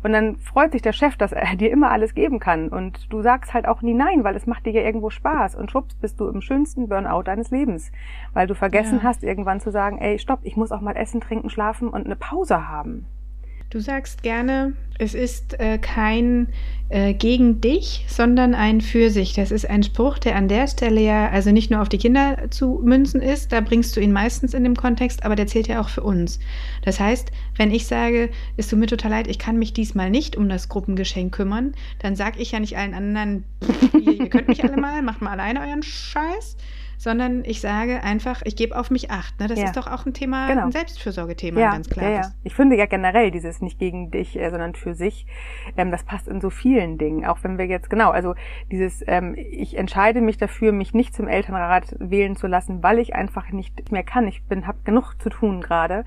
Und 0.02 0.14
dann 0.14 0.38
freut 0.38 0.72
sich 0.72 0.82
der 0.82 0.94
Chef, 0.94 1.18
dass 1.18 1.34
er 1.34 1.44
dir 1.58 1.72
immer 1.72 1.92
alles 1.92 2.14
geben 2.14 2.40
kann. 2.40 2.70
Und 2.70 3.12
du 3.12 3.22
sagst 3.22 3.54
halt 3.54 3.68
auch 3.68 3.82
nie 3.82 3.94
nein, 3.94 4.24
weil 4.24 4.36
es 4.38 4.48
macht 4.48 4.66
dir 4.66 4.72
ja 4.72 4.82
irgendwo 4.82 5.10
Spaß. 5.10 5.56
Und 5.56 5.72
schwupps 5.72 5.96
bist 5.96 6.20
du 6.22 6.30
im 6.30 6.40
schönsten 6.40 6.88
Burnout 6.88 7.24
deines 7.24 7.52
Lebens. 7.52 7.92
Weil 8.34 8.48
du 8.48 8.56
vergessen 8.56 9.00
Ja. 9.00 9.04
hast, 9.04 9.24
irgendwann 9.24 9.60
zu 9.60 9.72
sagen, 9.72 9.98
ey, 9.98 10.18
stopp, 10.20 10.40
ich 10.44 10.56
muss 10.56 10.72
auch 10.72 10.80
mal 10.80 10.96
essen, 10.96 11.20
trinken, 11.20 11.50
schlafen 11.50 11.90
und 11.90 12.06
eine 12.06 12.16
Pause 12.16 12.70
haben. 12.70 13.08
Du 13.72 13.80
sagst 13.80 14.24
gerne, 14.24 14.74
es 14.98 15.14
ist 15.14 15.60
äh, 15.60 15.78
kein 15.78 16.48
äh, 16.90 17.14
gegen 17.14 17.62
dich, 17.62 18.04
sondern 18.08 18.56
ein 18.56 18.82
für 18.82 19.12
sich. 19.12 19.34
Das 19.34 19.52
ist 19.52 19.70
ein 19.70 19.84
Spruch, 19.84 20.18
der 20.18 20.36
an 20.38 20.48
der 20.48 20.68
Stelle 20.68 21.02
ja 21.02 21.30
also 21.30 21.52
nicht 21.52 21.70
nur 21.70 21.80
auf 21.80 21.88
die 21.88 22.00
Kinder 22.00 22.50
zu 22.50 22.82
münzen 22.84 23.22
ist, 23.22 23.52
da 23.52 23.62
bringst 23.62 23.96
du 23.96 24.00
ihn 24.00 24.12
meistens 24.12 24.56
in 24.56 24.64
dem 24.64 24.76
Kontext, 24.76 25.24
aber 25.24 25.36
der 25.36 25.46
zählt 25.46 25.68
ja 25.68 25.82
auch 25.82 25.90
für 25.90 26.02
uns. 26.02 26.40
Das 26.84 27.00
heißt, 27.00 27.32
wenn 27.58 27.70
ich 27.70 27.86
sage, 27.86 28.32
es 28.58 28.70
tut 28.70 28.80
mir 28.80 28.88
total 28.88 29.12
leid, 29.12 29.28
ich 29.28 29.38
kann 29.38 29.60
mich 29.60 29.72
diesmal 29.72 30.10
nicht 30.10 30.36
um 30.36 30.50
das 30.50 30.68
Gruppengeschenk 30.68 31.32
kümmern, 31.32 31.74
dann 32.00 32.16
sage 32.16 32.40
ich 32.40 32.54
ja 32.54 32.60
nicht 32.60 32.76
allen 32.76 32.96
anderen, 32.96 33.44
ihr, 33.94 34.20
ihr 34.20 34.30
könnt 34.30 34.48
mich 34.48 34.64
alle 34.64 34.78
mal, 34.78 35.04
macht 35.04 35.22
mal 35.22 35.30
alleine 35.30 35.62
euren 35.62 35.84
Scheiß, 35.84 36.58
sondern 37.00 37.46
ich 37.46 37.62
sage 37.62 38.04
einfach, 38.04 38.42
ich 38.44 38.58
gebe 38.58 38.78
auf 38.78 38.92
mich 38.92 39.10
acht. 39.10 39.40
Ne? 39.40 39.48
Das 39.48 39.58
Ja. 39.58 39.66
ist 39.68 39.78
doch 39.78 39.88
auch 39.88 40.06
ein 40.06 40.14
Thema, 40.14 40.48
Genau. 40.50 40.66
ein 40.66 40.72
Selbstfürsorgethema, 40.74 41.62
ein 41.62 41.72
ganz 41.72 41.90
klares. 41.90 42.10
Ja, 42.10 42.22
ja. 42.24 42.32
Ich 42.44 42.54
finde 42.54 42.76
ja 42.76 42.88
generell 42.88 43.32
dieses 43.32 43.62
nicht 43.62 43.80
gegen 43.80 44.12
dich, 44.12 44.38
äh, 44.38 44.50
sondern 44.50 44.76
für 44.76 44.94
sich, 44.94 45.26
ähm, 45.78 45.92
das 45.92 46.04
passt 46.04 46.28
in 46.28 46.42
so 46.42 46.50
vielen 46.50 46.98
Dingen. 46.98 47.26
Auch 47.26 47.38
wenn 47.42 47.58
wir 47.58 47.68
jetzt, 47.68 47.90
genau, 47.90 48.12
also 48.12 48.36
dieses, 48.70 49.02
ähm, 49.08 49.34
ich 49.38 49.78
entscheide 49.78 50.20
mich 50.20 50.38
dafür, 50.38 50.74
mich 50.74 50.94
nicht 50.94 51.16
zum 51.16 51.30
Elternrat 51.30 51.96
wählen 52.00 52.36
zu 52.36 52.48
lassen, 52.48 52.84
weil 52.84 53.00
ich 53.00 53.16
einfach 53.16 53.50
nicht 53.52 53.94
mehr 53.94 54.04
kann. 54.04 54.28
Ich 54.28 54.44
bin, 54.44 54.68
habe 54.68 54.80
genug 54.84 55.14
zu 55.22 55.30
tun 55.30 55.62
gerade 55.62 56.04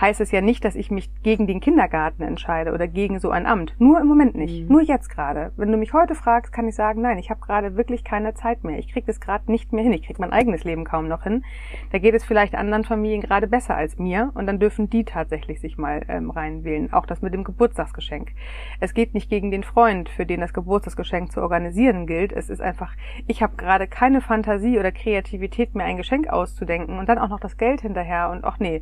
heißt 0.00 0.20
es 0.20 0.30
ja 0.30 0.40
nicht, 0.40 0.64
dass 0.64 0.76
ich 0.76 0.90
mich 0.90 1.10
gegen 1.22 1.46
den 1.46 1.60
Kindergarten 1.60 2.22
entscheide 2.22 2.72
oder 2.72 2.86
gegen 2.86 3.18
so 3.18 3.30
ein 3.30 3.46
Amt. 3.46 3.74
Nur 3.78 4.00
im 4.00 4.06
Moment 4.06 4.34
nicht. 4.36 4.62
Mhm. 4.62 4.72
Nur 4.72 4.82
jetzt 4.82 5.08
gerade. 5.08 5.52
Wenn 5.56 5.72
du 5.72 5.78
mich 5.78 5.92
heute 5.92 6.14
fragst, 6.14 6.52
kann 6.52 6.68
ich 6.68 6.74
sagen, 6.74 7.02
nein, 7.02 7.18
ich 7.18 7.30
habe 7.30 7.40
gerade 7.40 7.76
wirklich 7.76 8.04
keine 8.04 8.34
Zeit 8.34 8.64
mehr. 8.64 8.78
Ich 8.78 8.92
kriege 8.92 9.06
das 9.06 9.20
gerade 9.20 9.50
nicht 9.50 9.72
mehr 9.72 9.82
hin. 9.82 9.92
Ich 9.92 10.04
kriege 10.04 10.20
mein 10.20 10.32
eigenes 10.32 10.64
Leben 10.64 10.84
kaum 10.84 11.08
noch 11.08 11.24
hin. 11.24 11.44
Da 11.90 11.98
geht 11.98 12.14
es 12.14 12.24
vielleicht 12.24 12.54
anderen 12.54 12.84
Familien 12.84 13.22
gerade 13.22 13.48
besser 13.48 13.76
als 13.76 13.98
mir 13.98 14.30
und 14.34 14.46
dann 14.46 14.60
dürfen 14.60 14.88
die 14.88 15.04
tatsächlich 15.04 15.60
sich 15.60 15.78
mal 15.78 16.02
ähm, 16.08 16.30
reinwählen. 16.30 16.92
Auch 16.92 17.06
das 17.06 17.22
mit 17.22 17.34
dem 17.34 17.44
Geburtstagsgeschenk. 17.44 18.32
Es 18.80 18.94
geht 18.94 19.14
nicht 19.14 19.28
gegen 19.28 19.50
den 19.50 19.64
Freund, 19.64 20.08
für 20.08 20.26
den 20.26 20.40
das 20.40 20.52
Geburtstagsgeschenk 20.52 21.32
zu 21.32 21.42
organisieren 21.42 22.06
gilt. 22.06 22.32
Es 22.32 22.50
ist 22.50 22.60
einfach, 22.60 22.92
ich 23.26 23.42
habe 23.42 23.56
gerade 23.56 23.88
keine 23.88 24.20
Fantasie 24.20 24.78
oder 24.78 24.92
Kreativität 24.92 25.74
mehr, 25.74 25.86
ein 25.86 25.96
Geschenk 25.96 26.28
auszudenken 26.28 26.98
und 26.98 27.08
dann 27.08 27.18
auch 27.18 27.28
noch 27.28 27.40
das 27.40 27.56
Geld 27.56 27.80
hinterher 27.80 28.30
und 28.30 28.44
ach 28.44 28.58
nee, 28.58 28.80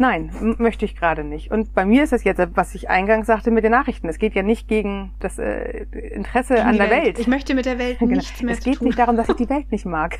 Nein, 0.00 0.30
möchte 0.56 0.86
ich 0.86 0.96
gerade 0.96 1.24
nicht. 1.24 1.50
Und 1.50 1.74
bei 1.74 1.84
mir 1.84 2.02
ist 2.02 2.14
es 2.14 2.24
jetzt, 2.24 2.40
was 2.54 2.74
ich 2.74 2.88
eingangs 2.88 3.26
sagte 3.26 3.50
mit 3.50 3.64
den 3.64 3.72
Nachrichten. 3.72 4.08
Es 4.08 4.18
geht 4.18 4.34
ja 4.34 4.42
nicht 4.42 4.66
gegen 4.66 5.12
das 5.20 5.38
äh, 5.38 5.84
Interesse 5.92 6.54
gegen 6.54 6.66
an 6.66 6.78
der 6.78 6.88
Welt. 6.88 7.04
Welt. 7.04 7.18
Ich 7.18 7.26
möchte 7.26 7.54
mit 7.54 7.66
der 7.66 7.78
Welt 7.78 7.98
genau. 7.98 8.12
nichts 8.12 8.40
mehr 8.40 8.54
Es 8.54 8.64
geht 8.64 8.80
nicht 8.80 8.98
darum, 8.98 9.18
dass 9.18 9.28
ich 9.28 9.36
die 9.36 9.50
Welt 9.50 9.70
nicht 9.70 9.84
mag. 9.84 10.18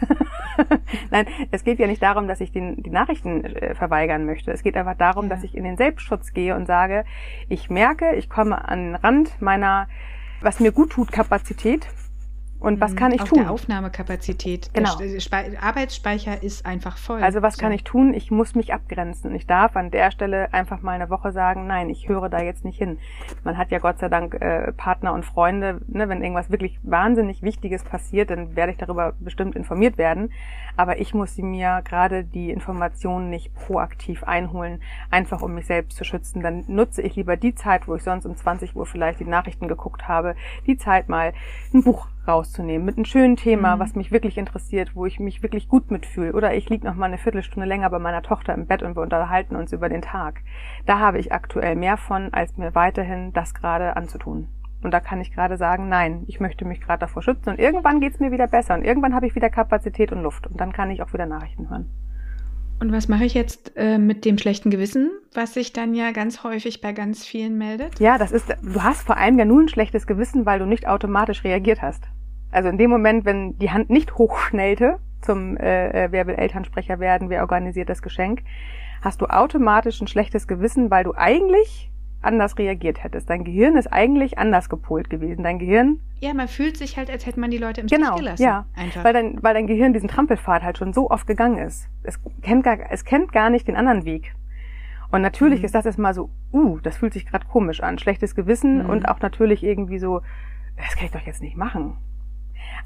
Nein, 1.11 1.25
es 1.51 1.65
geht 1.65 1.79
ja 1.79 1.87
nicht 1.87 2.03
darum, 2.03 2.29
dass 2.29 2.43
ich 2.43 2.53
den, 2.53 2.83
die 2.83 2.91
Nachrichten 2.91 3.43
äh, 3.43 3.75
verweigern 3.75 4.27
möchte. 4.27 4.53
Es 4.53 4.63
geht 4.63 4.77
einfach 4.77 4.99
darum, 4.99 5.31
ja. 5.31 5.31
dass 5.31 5.45
ich 5.45 5.55
in 5.55 5.65
den 5.65 5.79
Selbstschutz 5.79 6.35
gehe 6.35 6.55
und 6.55 6.67
sage, 6.67 7.07
ich 7.49 7.71
merke, 7.71 8.17
ich 8.17 8.29
komme 8.29 8.69
an 8.69 8.93
den 8.93 8.95
Rand 8.97 9.41
meiner, 9.41 9.89
was 10.43 10.61
mir 10.61 10.73
gut 10.73 10.91
tut, 10.91 11.11
Kapazität 11.11 11.87
und 12.61 12.79
was 12.79 12.93
mhm. 12.93 12.97
kann 12.97 13.13
ich 13.13 13.23
Auch 13.23 13.29
tun? 13.29 13.39
Der 13.39 13.51
Aufnahmekapazität. 13.51 14.71
Genau. 14.75 14.97
Der 14.99 15.63
Arbeitsspeicher 15.63 16.43
ist 16.43 16.67
einfach 16.67 16.99
voll. 16.99 17.23
Also 17.23 17.41
was 17.41 17.55
so. 17.55 17.61
kann 17.63 17.73
ich 17.73 17.85
tun? 17.85 18.13
Ich 18.13 18.31
muss 18.31 18.55
mich 18.55 18.75
abgrenzen. 18.75 19.35
Ich 19.35 19.47
darf 19.47 19.77
an 19.77 19.91
der 19.91 20.11
Stelle 20.11 20.53
einfach 20.53 20.83
mal 20.83 20.93
eine 20.93 21.09
Woche 21.09 21.33
sagen, 21.33 21.67
nein, 21.67 21.89
ich 21.89 22.09
höre 22.09 22.29
da 22.29 22.43
jetzt 22.43 22.67
nicht 22.67 22.77
hin. 22.77 22.99
Man 23.45 23.57
hat 23.57 23.71
ja 23.71 23.79
Gott 23.79 23.99
sei 23.99 24.11
Dank 24.11 24.35
äh, 24.35 24.73
Partner 24.73 25.15
und 25.15 25.25
Freunde. 25.25 25.81
Ne? 25.89 26.09
Wenn 26.11 26.23
irgendwas 26.23 26.51
wirklich 26.51 26.79
wahnsinnig 26.83 27.43
Wichtiges 27.43 27.83
passiert, 27.83 28.29
dann 28.29 28.55
werde 28.57 28.73
ich 28.73 28.79
darüber 28.79 29.15
bestimmt 29.19 29.57
informiert 29.57 29.97
werden. 29.97 30.31
Aber 30.77 31.01
ich 31.01 31.15
muss 31.15 31.35
sie 31.35 31.43
mir 31.43 31.81
gerade 31.83 32.25
die 32.25 32.51
Informationen 32.51 33.31
nicht 33.31 33.55
proaktiv 33.55 34.23
einholen, 34.25 34.83
einfach 35.11 35.41
um 35.41 35.55
mich 35.55 35.67
selbst 35.67 35.97
zu 35.97 36.05
schützen. 36.05 36.43
Dann 36.43 36.65
nutze 36.69 37.01
ich 37.01 37.17
lieber 37.17 37.39
die 37.39 37.55
Zeit, 37.55 37.89
wo 37.89 37.95
ich 37.95 38.03
sonst 38.03 38.27
um 38.27 38.37
20 38.37 38.77
Uhr 38.77 38.85
vielleicht 38.85 39.21
die 39.21 39.25
Nachrichten 39.25 39.67
geguckt 39.67 40.09
habe, 40.09 40.37
die 40.67 40.77
Zeit 40.77 41.09
mal 41.09 41.33
ein 41.73 41.83
Buch 41.83 42.07
rauszunehmen 42.27 42.85
mit 42.85 42.97
einem 42.97 43.05
schönen 43.05 43.37
Thema, 43.37 43.77
mhm. 43.77 43.81
was 43.81 43.95
mich 43.95 44.13
wirklich 44.13 44.39
interessiert, 44.39 44.95
wo 44.95 45.07
ich 45.07 45.21
mich 45.21 45.43
wirklich 45.43 45.69
gut 45.69 45.91
mitfühle. 45.91 46.33
Oder 46.33 46.55
ich 46.55 46.69
liege 46.69 46.87
noch 46.87 46.95
mal 46.95 47.07
eine 47.07 47.19
Viertelstunde 47.19 47.69
länger 47.69 47.91
bei 47.91 47.99
meiner 47.99 48.23
Tochter 48.23 48.55
im 48.55 48.67
Bett 48.67 48.83
und 48.83 48.97
wir 48.97 49.03
unterhalten 49.03 49.57
uns 49.57 49.73
über 49.73 49.89
den 49.89 50.03
Tag. 50.03 50.41
Da 50.87 50.99
habe 50.99 51.19
ich 51.19 51.33
aktuell 51.33 51.77
mehr 51.77 51.97
von, 51.97 52.33
als 52.33 52.57
mir 52.57 52.75
weiterhin 52.75 53.33
das 53.33 53.55
gerade 53.55 53.97
anzutun. 53.97 54.49
Und 54.83 54.93
da 54.93 55.01
kann 55.01 55.21
ich 55.21 55.33
gerade 55.33 55.57
sagen, 55.57 55.89
nein, 55.89 56.25
ich 56.27 56.41
möchte 56.41 56.65
mich 56.65 56.81
gerade 56.81 57.01
davor 57.01 57.23
schützen 57.23 57.51
und 57.51 57.59
irgendwann 57.59 58.01
geht's 58.01 58.19
mir 58.19 58.33
wieder 58.33 58.47
besser 58.47 58.75
und 58.75 58.83
irgendwann 58.83 59.15
habe 59.15 59.27
ich 59.27 59.35
wieder 59.35 59.51
Kapazität 59.51 60.11
und 60.11 60.23
Luft 60.23 60.47
und 60.47 60.59
dann 60.59 60.73
kann 60.73 60.91
ich 60.91 61.03
auch 61.03 61.13
wieder 61.13 61.27
Nachrichten 61.27 61.69
hören. 61.69 61.91
Und 62.81 62.93
was 62.93 63.09
mache 63.09 63.25
ich 63.25 63.35
jetzt 63.35 63.73
äh, 63.77 63.99
mit 63.99 64.25
dem 64.25 64.39
schlechten 64.39 64.71
Gewissen, 64.71 65.11
was 65.35 65.53
sich 65.53 65.75
dann 65.75 65.95
ja 65.95 66.13
ganz 66.13 66.43
häufig 66.43 66.81
bei 66.81 66.93
ganz 66.93 67.27
vielen 67.27 67.59
meldet? 67.59 68.01
Ja, 68.01 68.17
das 68.17 68.33
ist, 68.33 68.49
du 68.63 68.83
hast 68.83 69.07
vor 69.07 69.19
allem 69.19 69.39
ja 69.39 69.45
nun 69.45 69.65
ein 69.65 69.69
schlechtes 69.69 70.07
Gewissen, 70.07 70.47
weil 70.47 70.59
du 70.59 70.65
nicht 70.65 70.89
automatisch 70.89 71.45
reagiert 71.45 71.83
hast. 71.83 72.05
Also 72.51 72.71
in 72.71 72.79
dem 72.79 72.89
Moment, 72.89 73.27
wenn 73.27 73.59
die 73.59 73.71
Hand 73.71 73.91
nicht 73.91 74.17
hochschnellte 74.17 74.99
zum 75.21 75.59
äh, 75.59 76.07
äh, 76.07 76.09
Wer 76.11 76.27
will 76.27 76.35
Elternsprecher 76.37 76.99
werden, 76.99 77.29
wer 77.29 77.43
organisiert 77.43 77.91
das 77.91 78.01
Geschenk, 78.01 78.43
hast 79.03 79.21
du 79.21 79.27
automatisch 79.27 80.01
ein 80.01 80.07
schlechtes 80.07 80.49
Gewissen, 80.49 80.91
weil 80.91 81.05
du 81.05 81.13
eigentlich 81.15 81.90
anders 82.23 82.59
reagiert 82.59 83.03
hättest. 83.03 83.31
Dein 83.31 83.45
Gehirn 83.45 83.77
ist 83.77 83.93
eigentlich 83.93 84.39
anders 84.39 84.69
gepolt 84.69 85.11
gewesen. 85.11 85.43
Dein 85.43 85.59
Gehirn. 85.59 86.01
Ja, 86.21 86.35
man 86.35 86.49
fühlt 86.49 86.77
sich 86.77 86.97
halt, 86.97 87.11
als 87.11 87.25
hätte 87.27 87.41
man 87.41 87.51
die 87.51 87.59
Leute 87.59 87.81
im 87.81 87.89
Stich 87.89 87.99
genau, 87.99 88.17
gelassen. 88.17 88.43
Ja, 88.43 88.67
einfach. 88.75 89.05
Weil 89.05 89.13
dein, 89.13 89.43
weil 89.43 89.55
dein 89.55 89.67
Gehirn 89.67 89.93
diesen 89.93 90.09
Trampelpfad 90.09 90.63
halt 90.63 90.79
schon 90.79 90.93
so 90.93 91.11
oft 91.11 91.27
gegangen 91.27 91.59
ist. 91.59 91.89
Es 92.03 92.21
kennt 92.43 92.65
gar, 92.65 92.79
es 92.91 93.05
kennt 93.05 93.33
gar 93.33 93.51
nicht 93.51 93.69
den 93.69 93.77
anderen 93.77 94.05
Weg. 94.05 94.35
Und 95.11 95.23
natürlich 95.23 95.61
mhm. 95.61 95.65
ist 95.65 95.75
das 95.75 95.87
erstmal 95.87 96.15
so, 96.15 96.31
uh, 96.53 96.79
das 96.81 96.99
fühlt 96.99 97.13
sich 97.13 97.27
gerade 97.27 97.47
komisch 97.47 97.83
an. 97.83 97.99
Schlechtes 97.99 98.35
Gewissen 98.35 98.85
mhm. 98.85 98.91
und 98.91 99.09
auch 99.09 99.21
natürlich 99.21 99.63
irgendwie 99.63 99.99
so, 99.99 100.21
das 100.77 100.95
kann 100.97 101.07
ich 101.07 101.13
doch 101.13 101.21
jetzt 101.21 101.43
nicht 101.43 101.57
machen. 101.57 101.97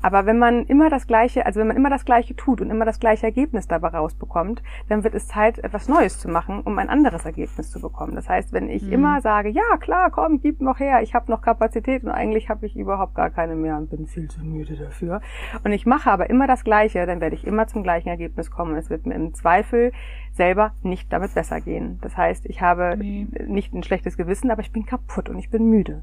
Aber 0.03 0.27
wenn 0.27 0.39
man 0.39 0.65
immer 0.67 0.91
das 0.91 1.07
Gleiche, 1.07 1.47
also 1.47 1.61
wenn 1.61 1.69
man 1.69 1.77
immer 1.77 1.91
das 1.91 2.05
Gleiche 2.05 2.37
tut 2.37 2.61
und 2.61 2.71
immer 2.71 2.85
das 2.85 3.01
gleiche 3.01 3.27
Ergebnis 3.27 3.69
dabei 3.69 3.89
rausbekommt, 3.89 4.63
dann 4.89 5.05
wird 5.05 5.15
es 5.15 5.29
Zeit, 5.29 5.59
etwas 5.59 5.89
Neues 5.89 6.19
zu 6.19 6.29
machen, 6.29 6.61
um 6.61 6.79
ein 6.79 6.89
anderes 6.89 7.25
Ergebnis 7.25 7.71
zu 7.71 7.81
bekommen. 7.81 8.15
Das 8.15 8.29
heißt, 8.29 8.53
wenn 8.53 8.69
ich 8.69 8.83
mhm. 8.83 8.93
immer 8.93 9.21
sage, 9.21 9.49
ja 9.49 9.77
klar, 9.79 10.11
komm, 10.11 10.41
gib 10.41 10.61
noch 10.61 10.79
her, 10.79 11.03
ich 11.03 11.15
habe 11.15 11.31
noch 11.31 11.43
Kapazität 11.43 12.05
und 12.05 12.11
eigentlich 12.11 12.49
habe 12.49 12.67
ich 12.67 12.77
überhaupt 12.77 13.15
gar 13.15 13.31
keine 13.31 13.57
mehr 13.57 13.77
und 13.77 13.91
bin 13.91 14.07
viel 14.07 14.29
zu 14.29 14.45
müde 14.45 14.77
dafür. 14.77 15.21
Und 15.65 15.73
ich 15.73 15.87
mache 15.87 16.11
aber 16.11 16.29
immer 16.31 16.47
das 16.47 16.65
Gleiche, 16.65 17.07
dann 17.07 17.21
werde 17.21 17.37
ich 17.37 17.47
immer 17.47 17.67
zum 17.67 17.83
gleichen 17.83 18.09
Ergebnis 18.09 18.51
kommen. 18.51 18.77
Es 18.77 18.91
wird 18.91 19.07
mir 19.07 19.15
im 19.15 19.35
Zweifel 19.35 19.93
selber 20.33 20.73
nicht 20.83 21.13
damit 21.13 21.35
besser 21.35 21.61
gehen. 21.61 21.99
Das 22.03 22.17
heißt, 22.17 22.47
ich 22.47 22.61
habe 22.61 22.97
nee. 22.99 23.27
nicht 23.47 23.73
ein 23.73 23.83
schlechtes 23.83 24.17
Gewissen, 24.17 24.51
aber 24.51 24.61
ich 24.61 24.73
bin 24.73 24.85
kaputt 24.85 25.29
und 25.29 25.39
ich 25.39 25.51
bin 25.51 25.71
müde 25.71 26.03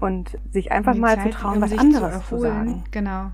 und 0.00 0.38
sich 0.50 0.72
einfach 0.72 0.94
mal 0.94 1.20
zu 1.22 1.30
trauen, 1.30 1.56
um 1.56 1.62
was 1.62 1.76
anderes 1.76 2.22
zu, 2.28 2.36
zu 2.36 2.40
sagen. 2.40 2.84
Genau. 2.90 3.30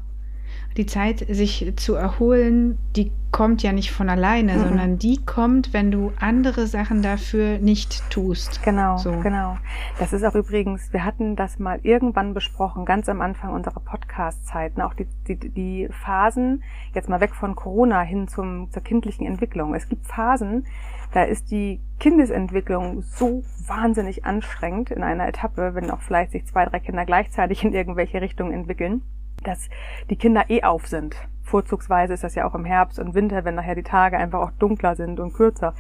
Die 0.76 0.86
Zeit, 0.86 1.24
sich 1.28 1.72
zu 1.76 1.94
erholen, 1.94 2.78
die 2.96 3.10
kommt 3.36 3.62
ja 3.62 3.72
nicht 3.72 3.92
von 3.92 4.08
alleine, 4.08 4.54
mhm. 4.54 4.60
sondern 4.60 4.98
die 4.98 5.24
kommt, 5.24 5.72
wenn 5.72 5.90
du 5.90 6.12
andere 6.18 6.66
Sachen 6.66 7.02
dafür 7.02 7.58
nicht 7.58 8.08
tust. 8.10 8.62
Genau, 8.62 8.96
so. 8.96 9.12
genau. 9.20 9.58
Das 9.98 10.12
ist 10.12 10.24
auch 10.24 10.34
übrigens, 10.34 10.92
wir 10.92 11.04
hatten 11.04 11.36
das 11.36 11.58
mal 11.58 11.80
irgendwann 11.82 12.34
besprochen, 12.34 12.84
ganz 12.84 13.08
am 13.08 13.20
Anfang 13.20 13.52
unserer 13.52 13.80
Podcast-Zeiten, 13.80 14.80
auch 14.80 14.94
die, 14.94 15.06
die, 15.28 15.36
die 15.50 15.88
Phasen, 15.90 16.62
jetzt 16.94 17.08
mal 17.08 17.20
weg 17.20 17.34
von 17.34 17.54
Corona 17.54 18.00
hin 18.00 18.28
zum, 18.28 18.70
zur 18.70 18.82
kindlichen 18.82 19.26
Entwicklung. 19.26 19.74
Es 19.74 19.88
gibt 19.88 20.06
Phasen, 20.06 20.66
da 21.12 21.24
ist 21.24 21.50
die 21.50 21.80
Kindesentwicklung 21.98 23.02
so 23.02 23.42
wahnsinnig 23.66 24.24
anstrengend 24.24 24.90
in 24.90 25.02
einer 25.02 25.28
Etappe, 25.28 25.74
wenn 25.74 25.90
auch 25.90 26.00
vielleicht 26.00 26.32
sich 26.32 26.46
zwei, 26.46 26.64
drei 26.66 26.80
Kinder 26.80 27.04
gleichzeitig 27.04 27.64
in 27.64 27.72
irgendwelche 27.72 28.20
Richtungen 28.20 28.52
entwickeln, 28.52 29.02
dass 29.42 29.68
die 30.10 30.16
Kinder 30.16 30.44
eh 30.48 30.62
auf 30.62 30.86
sind. 30.86 31.16
Vorzugsweise 31.42 32.14
ist 32.14 32.24
das 32.24 32.34
ja 32.34 32.46
auch 32.46 32.54
im 32.54 32.64
Herbst 32.64 32.98
und 32.98 33.14
Winter, 33.14 33.44
wenn 33.44 33.54
nachher 33.54 33.76
die 33.76 33.82
Tage 33.82 34.18
einfach 34.18 34.40
auch 34.40 34.50
dunkler 34.52 34.96
sind 34.96 35.20
und 35.20 35.32
kürzer 35.32 35.74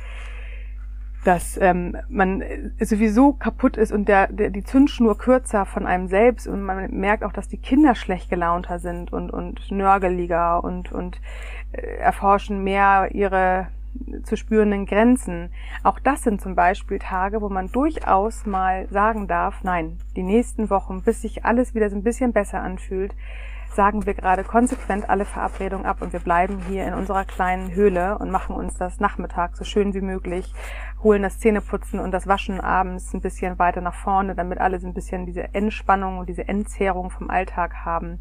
dass 1.26 1.58
ähm, 1.60 1.96
man 2.08 2.44
sowieso 2.78 3.32
kaputt 3.32 3.76
ist 3.76 3.90
und 3.90 4.06
der, 4.06 4.28
der 4.28 4.50
die 4.50 4.62
Zündschnur 4.62 5.18
kürzer 5.18 5.66
von 5.66 5.84
einem 5.84 6.06
selbst 6.06 6.46
und 6.46 6.62
man 6.62 6.88
merkt 6.92 7.24
auch, 7.24 7.32
dass 7.32 7.48
die 7.48 7.56
Kinder 7.56 7.96
schlecht 7.96 8.30
gelaunter 8.30 8.78
sind 8.78 9.12
und 9.12 9.32
und 9.32 9.72
nörgeliger 9.72 10.62
und 10.62 10.92
und 10.92 11.20
äh, 11.72 11.80
erforschen 11.96 12.62
mehr 12.62 13.08
ihre 13.12 13.66
zu 14.22 14.36
spürenden 14.36 14.86
Grenzen. 14.86 15.50
Auch 15.82 15.98
das 15.98 16.22
sind 16.22 16.40
zum 16.40 16.54
Beispiel 16.54 16.98
Tage, 16.98 17.40
wo 17.40 17.48
man 17.48 17.70
durchaus 17.70 18.46
mal 18.46 18.88
sagen 18.90 19.28
darf, 19.28 19.62
nein, 19.62 19.98
die 20.16 20.22
nächsten 20.22 20.70
Wochen, 20.70 21.02
bis 21.02 21.22
sich 21.22 21.44
alles 21.44 21.74
wieder 21.74 21.90
so 21.90 21.96
ein 21.96 22.02
bisschen 22.02 22.32
besser 22.32 22.60
anfühlt, 22.60 23.14
sagen 23.76 24.06
wir 24.06 24.14
gerade 24.14 24.42
konsequent 24.42 25.08
alle 25.08 25.26
Verabredungen 25.26 25.86
ab 25.86 26.00
und 26.00 26.12
wir 26.12 26.20
bleiben 26.20 26.58
hier 26.66 26.86
in 26.86 26.94
unserer 26.94 27.24
kleinen 27.24 27.74
Höhle 27.74 28.16
und 28.18 28.30
machen 28.30 28.56
uns 28.56 28.76
das 28.76 29.00
Nachmittag 29.00 29.54
so 29.56 29.64
schön 29.64 29.92
wie 29.92 30.00
möglich, 30.00 30.52
holen 31.02 31.22
das 31.22 31.38
Zähneputzen 31.38 32.00
und 32.00 32.10
das 32.10 32.26
Waschen 32.26 32.58
abends 32.60 33.12
ein 33.12 33.20
bisschen 33.20 33.58
weiter 33.58 33.82
nach 33.82 33.94
vorne, 33.94 34.34
damit 34.34 34.58
alle 34.58 34.80
so 34.80 34.86
ein 34.86 34.94
bisschen 34.94 35.26
diese 35.26 35.54
Entspannung 35.54 36.18
und 36.18 36.28
diese 36.28 36.48
Entzehrung 36.48 37.10
vom 37.10 37.28
Alltag 37.28 37.84
haben 37.84 38.18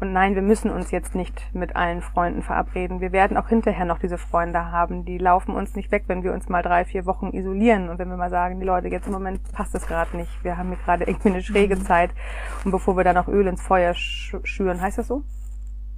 und 0.00 0.12
nein, 0.12 0.34
wir 0.34 0.42
müssen 0.42 0.70
uns 0.70 0.90
jetzt 0.90 1.14
nicht 1.14 1.54
mit 1.54 1.76
allen 1.76 2.02
Freunden 2.02 2.42
verabreden. 2.42 3.00
Wir 3.00 3.12
werden 3.12 3.36
auch 3.36 3.48
hinterher 3.48 3.84
noch 3.84 3.98
diese 3.98 4.18
Freunde 4.18 4.72
haben. 4.72 5.04
Die 5.04 5.18
laufen 5.18 5.54
uns 5.54 5.74
nicht 5.76 5.92
weg, 5.92 6.04
wenn 6.08 6.22
wir 6.22 6.32
uns 6.32 6.48
mal 6.48 6.62
drei, 6.62 6.84
vier 6.84 7.06
Wochen 7.06 7.30
isolieren. 7.32 7.88
Und 7.88 7.98
wenn 7.98 8.08
wir 8.08 8.16
mal 8.16 8.30
sagen, 8.30 8.58
die 8.58 8.66
Leute, 8.66 8.88
jetzt 8.88 9.06
im 9.06 9.12
Moment 9.12 9.40
passt 9.52 9.74
es 9.74 9.86
gerade 9.86 10.16
nicht. 10.16 10.42
Wir 10.42 10.56
haben 10.56 10.68
hier 10.68 10.78
gerade 10.84 11.04
irgendwie 11.04 11.28
eine 11.28 11.42
schräge 11.42 11.76
mhm. 11.76 11.84
Zeit. 11.84 12.10
Und 12.64 12.72
bevor 12.72 12.96
wir 12.96 13.04
dann 13.04 13.16
auch 13.16 13.28
Öl 13.28 13.46
ins 13.46 13.62
Feuer 13.62 13.94
schüren, 13.94 14.80
heißt 14.80 14.98
das 14.98 15.08
so? 15.08 15.22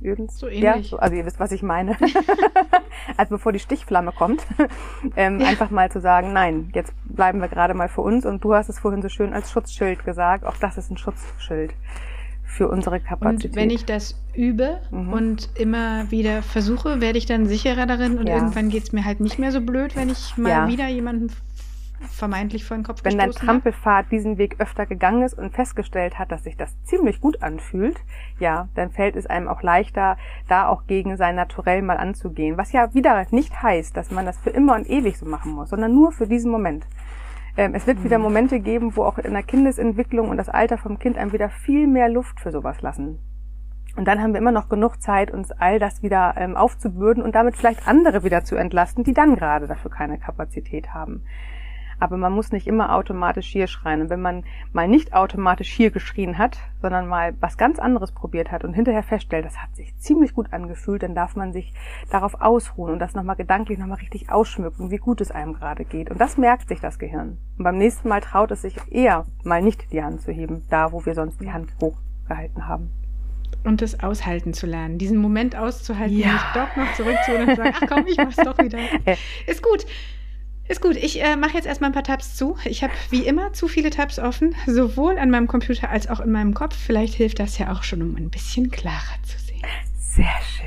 Ins 0.02 0.38
so 0.38 0.46
ähnlich. 0.46 0.62
Ja, 0.62 0.82
so, 0.82 0.98
also 0.98 1.16
ihr 1.16 1.24
wisst, 1.24 1.40
was 1.40 1.52
ich 1.52 1.62
meine. 1.62 1.96
also 3.16 3.30
bevor 3.36 3.52
die 3.52 3.58
Stichflamme 3.58 4.12
kommt, 4.12 4.46
ähm, 5.16 5.40
ja. 5.40 5.48
einfach 5.48 5.70
mal 5.70 5.90
zu 5.90 6.00
sagen, 6.00 6.34
nein, 6.34 6.70
jetzt 6.74 6.92
bleiben 7.06 7.40
wir 7.40 7.48
gerade 7.48 7.72
mal 7.72 7.88
für 7.88 8.02
uns. 8.02 8.26
Und 8.26 8.44
du 8.44 8.54
hast 8.54 8.68
es 8.68 8.78
vorhin 8.78 9.00
so 9.00 9.08
schön 9.08 9.32
als 9.32 9.50
Schutzschild 9.50 10.04
gesagt. 10.04 10.44
Auch 10.44 10.58
das 10.58 10.76
ist 10.76 10.90
ein 10.90 10.98
Schutzschild 10.98 11.72
für 12.46 12.68
unsere 12.68 13.00
Kapazität. 13.00 13.50
Und 13.50 13.56
wenn 13.56 13.70
ich 13.70 13.84
das 13.84 14.14
übe 14.34 14.80
mhm. 14.90 15.12
und 15.12 15.50
immer 15.56 16.10
wieder 16.10 16.42
versuche, 16.42 17.00
werde 17.00 17.18
ich 17.18 17.26
dann 17.26 17.46
sicherer 17.46 17.86
darin 17.86 18.18
und 18.18 18.28
ja. 18.28 18.36
irgendwann 18.36 18.70
geht 18.70 18.84
es 18.84 18.92
mir 18.92 19.04
halt 19.04 19.20
nicht 19.20 19.38
mehr 19.38 19.52
so 19.52 19.60
blöd, 19.60 19.96
wenn 19.96 20.08
ich 20.08 20.36
mal 20.36 20.48
ja. 20.48 20.68
wieder 20.68 20.88
jemanden 20.88 21.30
vermeintlich 22.12 22.64
vor 22.64 22.76
den 22.76 22.84
Kopf 22.84 23.02
Wenn 23.04 23.18
dein 23.18 23.32
Trampelfahrt 23.32 24.10
diesen 24.10 24.38
Weg 24.38 24.56
öfter 24.58 24.86
gegangen 24.86 25.22
ist 25.22 25.34
und 25.34 25.54
festgestellt 25.54 26.18
hat, 26.18 26.30
dass 26.30 26.44
sich 26.44 26.56
das 26.56 26.74
ziemlich 26.84 27.20
gut 27.20 27.42
anfühlt, 27.42 27.98
ja, 28.38 28.68
dann 28.74 28.90
fällt 28.90 29.16
es 29.16 29.26
einem 29.26 29.48
auch 29.48 29.62
leichter, 29.62 30.16
da 30.48 30.68
auch 30.68 30.86
gegen 30.86 31.16
sein 31.16 31.36
Naturell 31.36 31.82
mal 31.82 31.96
anzugehen. 31.96 32.58
Was 32.58 32.72
ja 32.72 32.92
wieder 32.94 33.26
nicht 33.30 33.62
heißt, 33.62 33.96
dass 33.96 34.10
man 34.10 34.26
das 34.26 34.38
für 34.38 34.50
immer 34.50 34.74
und 34.74 34.88
ewig 34.88 35.18
so 35.18 35.26
machen 35.26 35.52
muss, 35.52 35.70
sondern 35.70 35.94
nur 35.94 36.12
für 36.12 36.26
diesen 36.26 36.50
Moment. 36.50 36.86
Ähm, 37.56 37.74
es 37.74 37.86
wird 37.86 38.04
wieder 38.04 38.18
Mhm. 38.18 38.24
Momente 38.24 38.60
geben, 38.60 38.96
wo 38.96 39.04
auch 39.04 39.18
in 39.18 39.32
der 39.32 39.42
Kindesentwicklung 39.42 40.28
und 40.28 40.36
das 40.36 40.48
Alter 40.48 40.78
vom 40.78 40.98
Kind 40.98 41.16
einem 41.16 41.32
wieder 41.32 41.48
viel 41.48 41.86
mehr 41.86 42.08
Luft 42.08 42.40
für 42.40 42.50
sowas 42.50 42.82
lassen. 42.82 43.18
Und 43.96 44.06
dann 44.06 44.20
haben 44.20 44.34
wir 44.34 44.40
immer 44.40 44.52
noch 44.52 44.68
genug 44.68 45.00
Zeit, 45.00 45.30
uns 45.30 45.52
all 45.52 45.78
das 45.78 46.02
wieder 46.02 46.34
ähm, 46.36 46.54
aufzubürden 46.54 47.22
und 47.22 47.34
damit 47.34 47.56
vielleicht 47.56 47.88
andere 47.88 48.24
wieder 48.24 48.44
zu 48.44 48.56
entlasten, 48.56 49.04
die 49.04 49.14
dann 49.14 49.36
gerade 49.36 49.66
dafür 49.66 49.90
keine 49.90 50.18
Kapazität 50.18 50.92
haben. 50.92 51.24
Aber 51.98 52.16
man 52.16 52.32
muss 52.32 52.52
nicht 52.52 52.66
immer 52.66 52.94
automatisch 52.94 53.46
hier 53.46 53.66
schreien. 53.66 54.02
Und 54.02 54.10
wenn 54.10 54.20
man 54.20 54.44
mal 54.72 54.86
nicht 54.86 55.14
automatisch 55.14 55.68
hier 55.70 55.90
geschrien 55.90 56.36
hat, 56.36 56.58
sondern 56.82 57.06
mal 57.06 57.34
was 57.40 57.56
ganz 57.56 57.78
anderes 57.78 58.12
probiert 58.12 58.52
hat 58.52 58.64
und 58.64 58.74
hinterher 58.74 59.02
feststellt, 59.02 59.44
das 59.46 59.56
hat 59.56 59.74
sich 59.74 59.96
ziemlich 59.98 60.34
gut 60.34 60.52
angefühlt, 60.52 61.02
dann 61.02 61.14
darf 61.14 61.36
man 61.36 61.52
sich 61.52 61.72
darauf 62.10 62.40
ausruhen 62.40 62.92
und 62.92 62.98
das 62.98 63.14
nochmal 63.14 63.36
gedanklich 63.36 63.78
nochmal 63.78 63.98
richtig 63.98 64.30
ausschmücken, 64.30 64.90
wie 64.90 64.98
gut 64.98 65.20
es 65.20 65.30
einem 65.30 65.54
gerade 65.54 65.84
geht. 65.84 66.10
Und 66.10 66.20
das 66.20 66.36
merkt 66.36 66.68
sich 66.68 66.80
das 66.80 66.98
Gehirn. 66.98 67.38
Und 67.56 67.64
beim 67.64 67.78
nächsten 67.78 68.08
Mal 68.08 68.20
traut 68.20 68.50
es 68.50 68.62
sich 68.62 68.76
eher, 68.90 69.24
mal 69.42 69.62
nicht 69.62 69.90
die 69.92 70.02
Hand 70.02 70.20
zu 70.20 70.32
heben, 70.32 70.64
da 70.68 70.92
wo 70.92 71.06
wir 71.06 71.14
sonst 71.14 71.40
die 71.40 71.52
Hand 71.52 71.70
hochgehalten 71.80 72.68
haben. 72.68 72.90
und 73.64 73.80
das 73.82 73.98
aushalten 74.00 74.52
zu 74.52 74.66
lernen, 74.66 74.98
diesen 74.98 75.16
Moment 75.18 75.56
auszuhalten, 75.56 76.16
Ja. 76.16 76.32
mich 76.34 76.42
doch 76.54 76.76
noch 76.76 76.92
zurückzuholen 76.94 77.48
und 77.48 77.56
zu 77.56 77.62
sagen, 77.62 77.74
ach 77.80 77.88
komm, 77.88 78.06
ich 78.06 78.16
mach's 78.16 78.36
doch 78.36 78.58
wieder. 78.58 78.78
Ist 79.46 79.62
gut. 79.62 79.86
Ist 80.68 80.80
gut. 80.80 80.96
Ich 80.96 81.22
äh, 81.22 81.36
mache 81.36 81.54
jetzt 81.54 81.66
erstmal 81.66 81.90
ein 81.90 81.94
paar 81.94 82.02
Tabs 82.02 82.34
zu. 82.34 82.56
Ich 82.64 82.82
habe 82.82 82.92
wie 83.10 83.22
immer 83.22 83.52
zu 83.52 83.68
viele 83.68 83.90
Tabs 83.90 84.18
offen, 84.18 84.54
sowohl 84.66 85.18
an 85.18 85.30
meinem 85.30 85.46
Computer 85.46 85.90
als 85.90 86.08
auch 86.08 86.20
in 86.20 86.32
meinem 86.32 86.54
Kopf. 86.54 86.76
Vielleicht 86.76 87.14
hilft 87.14 87.38
das 87.38 87.58
ja 87.58 87.72
auch 87.72 87.82
schon, 87.82 88.02
um 88.02 88.16
ein 88.16 88.30
bisschen 88.30 88.70
klarer 88.70 89.22
zu 89.22 89.38
sehen. 89.38 89.62
Sehr 89.96 90.24
schön. 90.56 90.66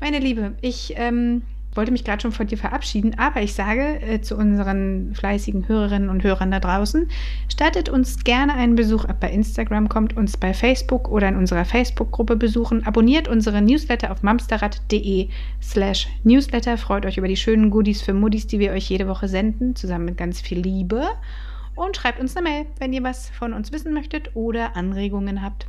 Meine 0.00 0.18
Liebe, 0.18 0.56
ich 0.60 0.94
ähm, 0.96 1.42
wollte 1.74 1.92
mich 1.92 2.04
gerade 2.04 2.20
schon 2.20 2.32
von 2.32 2.46
dir 2.46 2.58
verabschieden, 2.58 3.18
aber 3.18 3.42
ich 3.42 3.54
sage 3.54 4.00
äh, 4.02 4.20
zu 4.20 4.36
unseren 4.36 5.14
fleißigen 5.14 5.68
Hörerinnen 5.68 6.08
und 6.08 6.22
Hörern 6.22 6.50
da 6.50 6.60
draußen, 6.60 7.08
stattet 7.48 7.88
uns 7.88 8.24
gerne 8.24 8.54
einen 8.54 8.74
Besuch 8.74 9.04
ab 9.04 9.20
bei 9.20 9.30
Instagram, 9.30 9.88
kommt 9.88 10.16
uns 10.16 10.36
bei 10.36 10.54
Facebook 10.54 11.08
oder 11.08 11.28
in 11.28 11.36
unserer 11.36 11.64
Facebook-Gruppe 11.64 12.36
besuchen, 12.36 12.86
abonniert 12.86 13.28
unsere 13.28 13.62
Newsletter 13.62 14.10
auf 14.10 14.22
mamsterrad.de 14.22 15.28
slash 15.62 16.08
newsletter, 16.24 16.76
freut 16.76 17.06
euch 17.06 17.18
über 17.18 17.28
die 17.28 17.36
schönen 17.36 17.70
Goodies 17.70 18.02
für 18.02 18.14
Muddis, 18.14 18.46
die 18.46 18.58
wir 18.58 18.72
euch 18.72 18.88
jede 18.88 19.08
Woche 19.08 19.28
senden, 19.28 19.74
zusammen 19.76 20.04
mit 20.04 20.16
ganz 20.16 20.40
viel 20.40 20.60
Liebe 20.60 21.04
und 21.74 21.96
schreibt 21.96 22.20
uns 22.20 22.36
eine 22.36 22.48
Mail, 22.48 22.66
wenn 22.78 22.92
ihr 22.92 23.02
was 23.02 23.30
von 23.30 23.52
uns 23.52 23.72
wissen 23.72 23.94
möchtet 23.94 24.30
oder 24.34 24.76
Anregungen 24.76 25.42
habt. 25.42 25.66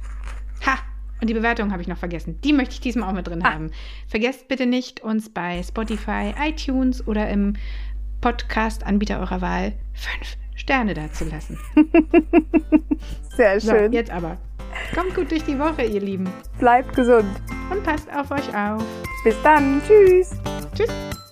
Und 1.22 1.30
die 1.30 1.34
Bewertung 1.34 1.72
habe 1.72 1.82
ich 1.82 1.88
noch 1.88 1.98
vergessen. 1.98 2.40
Die 2.44 2.52
möchte 2.54 2.74
ich 2.74 2.82
diesmal 2.82 3.10
auch 3.10 3.14
mit 3.14 3.28
drin 3.28 3.42
Ah. 3.44 3.54
haben. 3.54 3.72
Vergesst 4.08 4.48
bitte 4.48 4.66
nicht, 4.66 5.02
uns 5.02 5.30
bei 5.30 5.64
Spotify, 5.64 6.34
iTunes 6.46 7.06
oder 7.08 7.30
im 7.30 7.54
Podcast-Anbieter 8.22 9.20
eurer 9.20 9.42
Wahl 9.42 9.74
fünf 9.94 10.38
Sterne 10.56 10.94
dazulassen. 10.94 11.58
Sehr 13.36 13.60
So, 13.60 13.72
schön. 13.72 13.92
jetzt 13.94 14.12
aber. 14.12 14.38
Kommt 14.96 15.16
gut 15.16 15.32
durch 15.32 15.44
die 15.44 15.58
Woche, 15.58 15.84
ihr 15.84 16.02
Lieben. 16.02 16.30
Bleibt 16.60 16.96
gesund. 16.96 17.30
Und 17.72 17.84
passt 17.84 18.08
auf 18.14 18.30
euch 18.32 18.56
auf. 18.56 18.84
Bis 19.24 19.36
dann. 19.44 19.82
Tschüss. 19.88 20.32
Tschüss. 20.76 21.23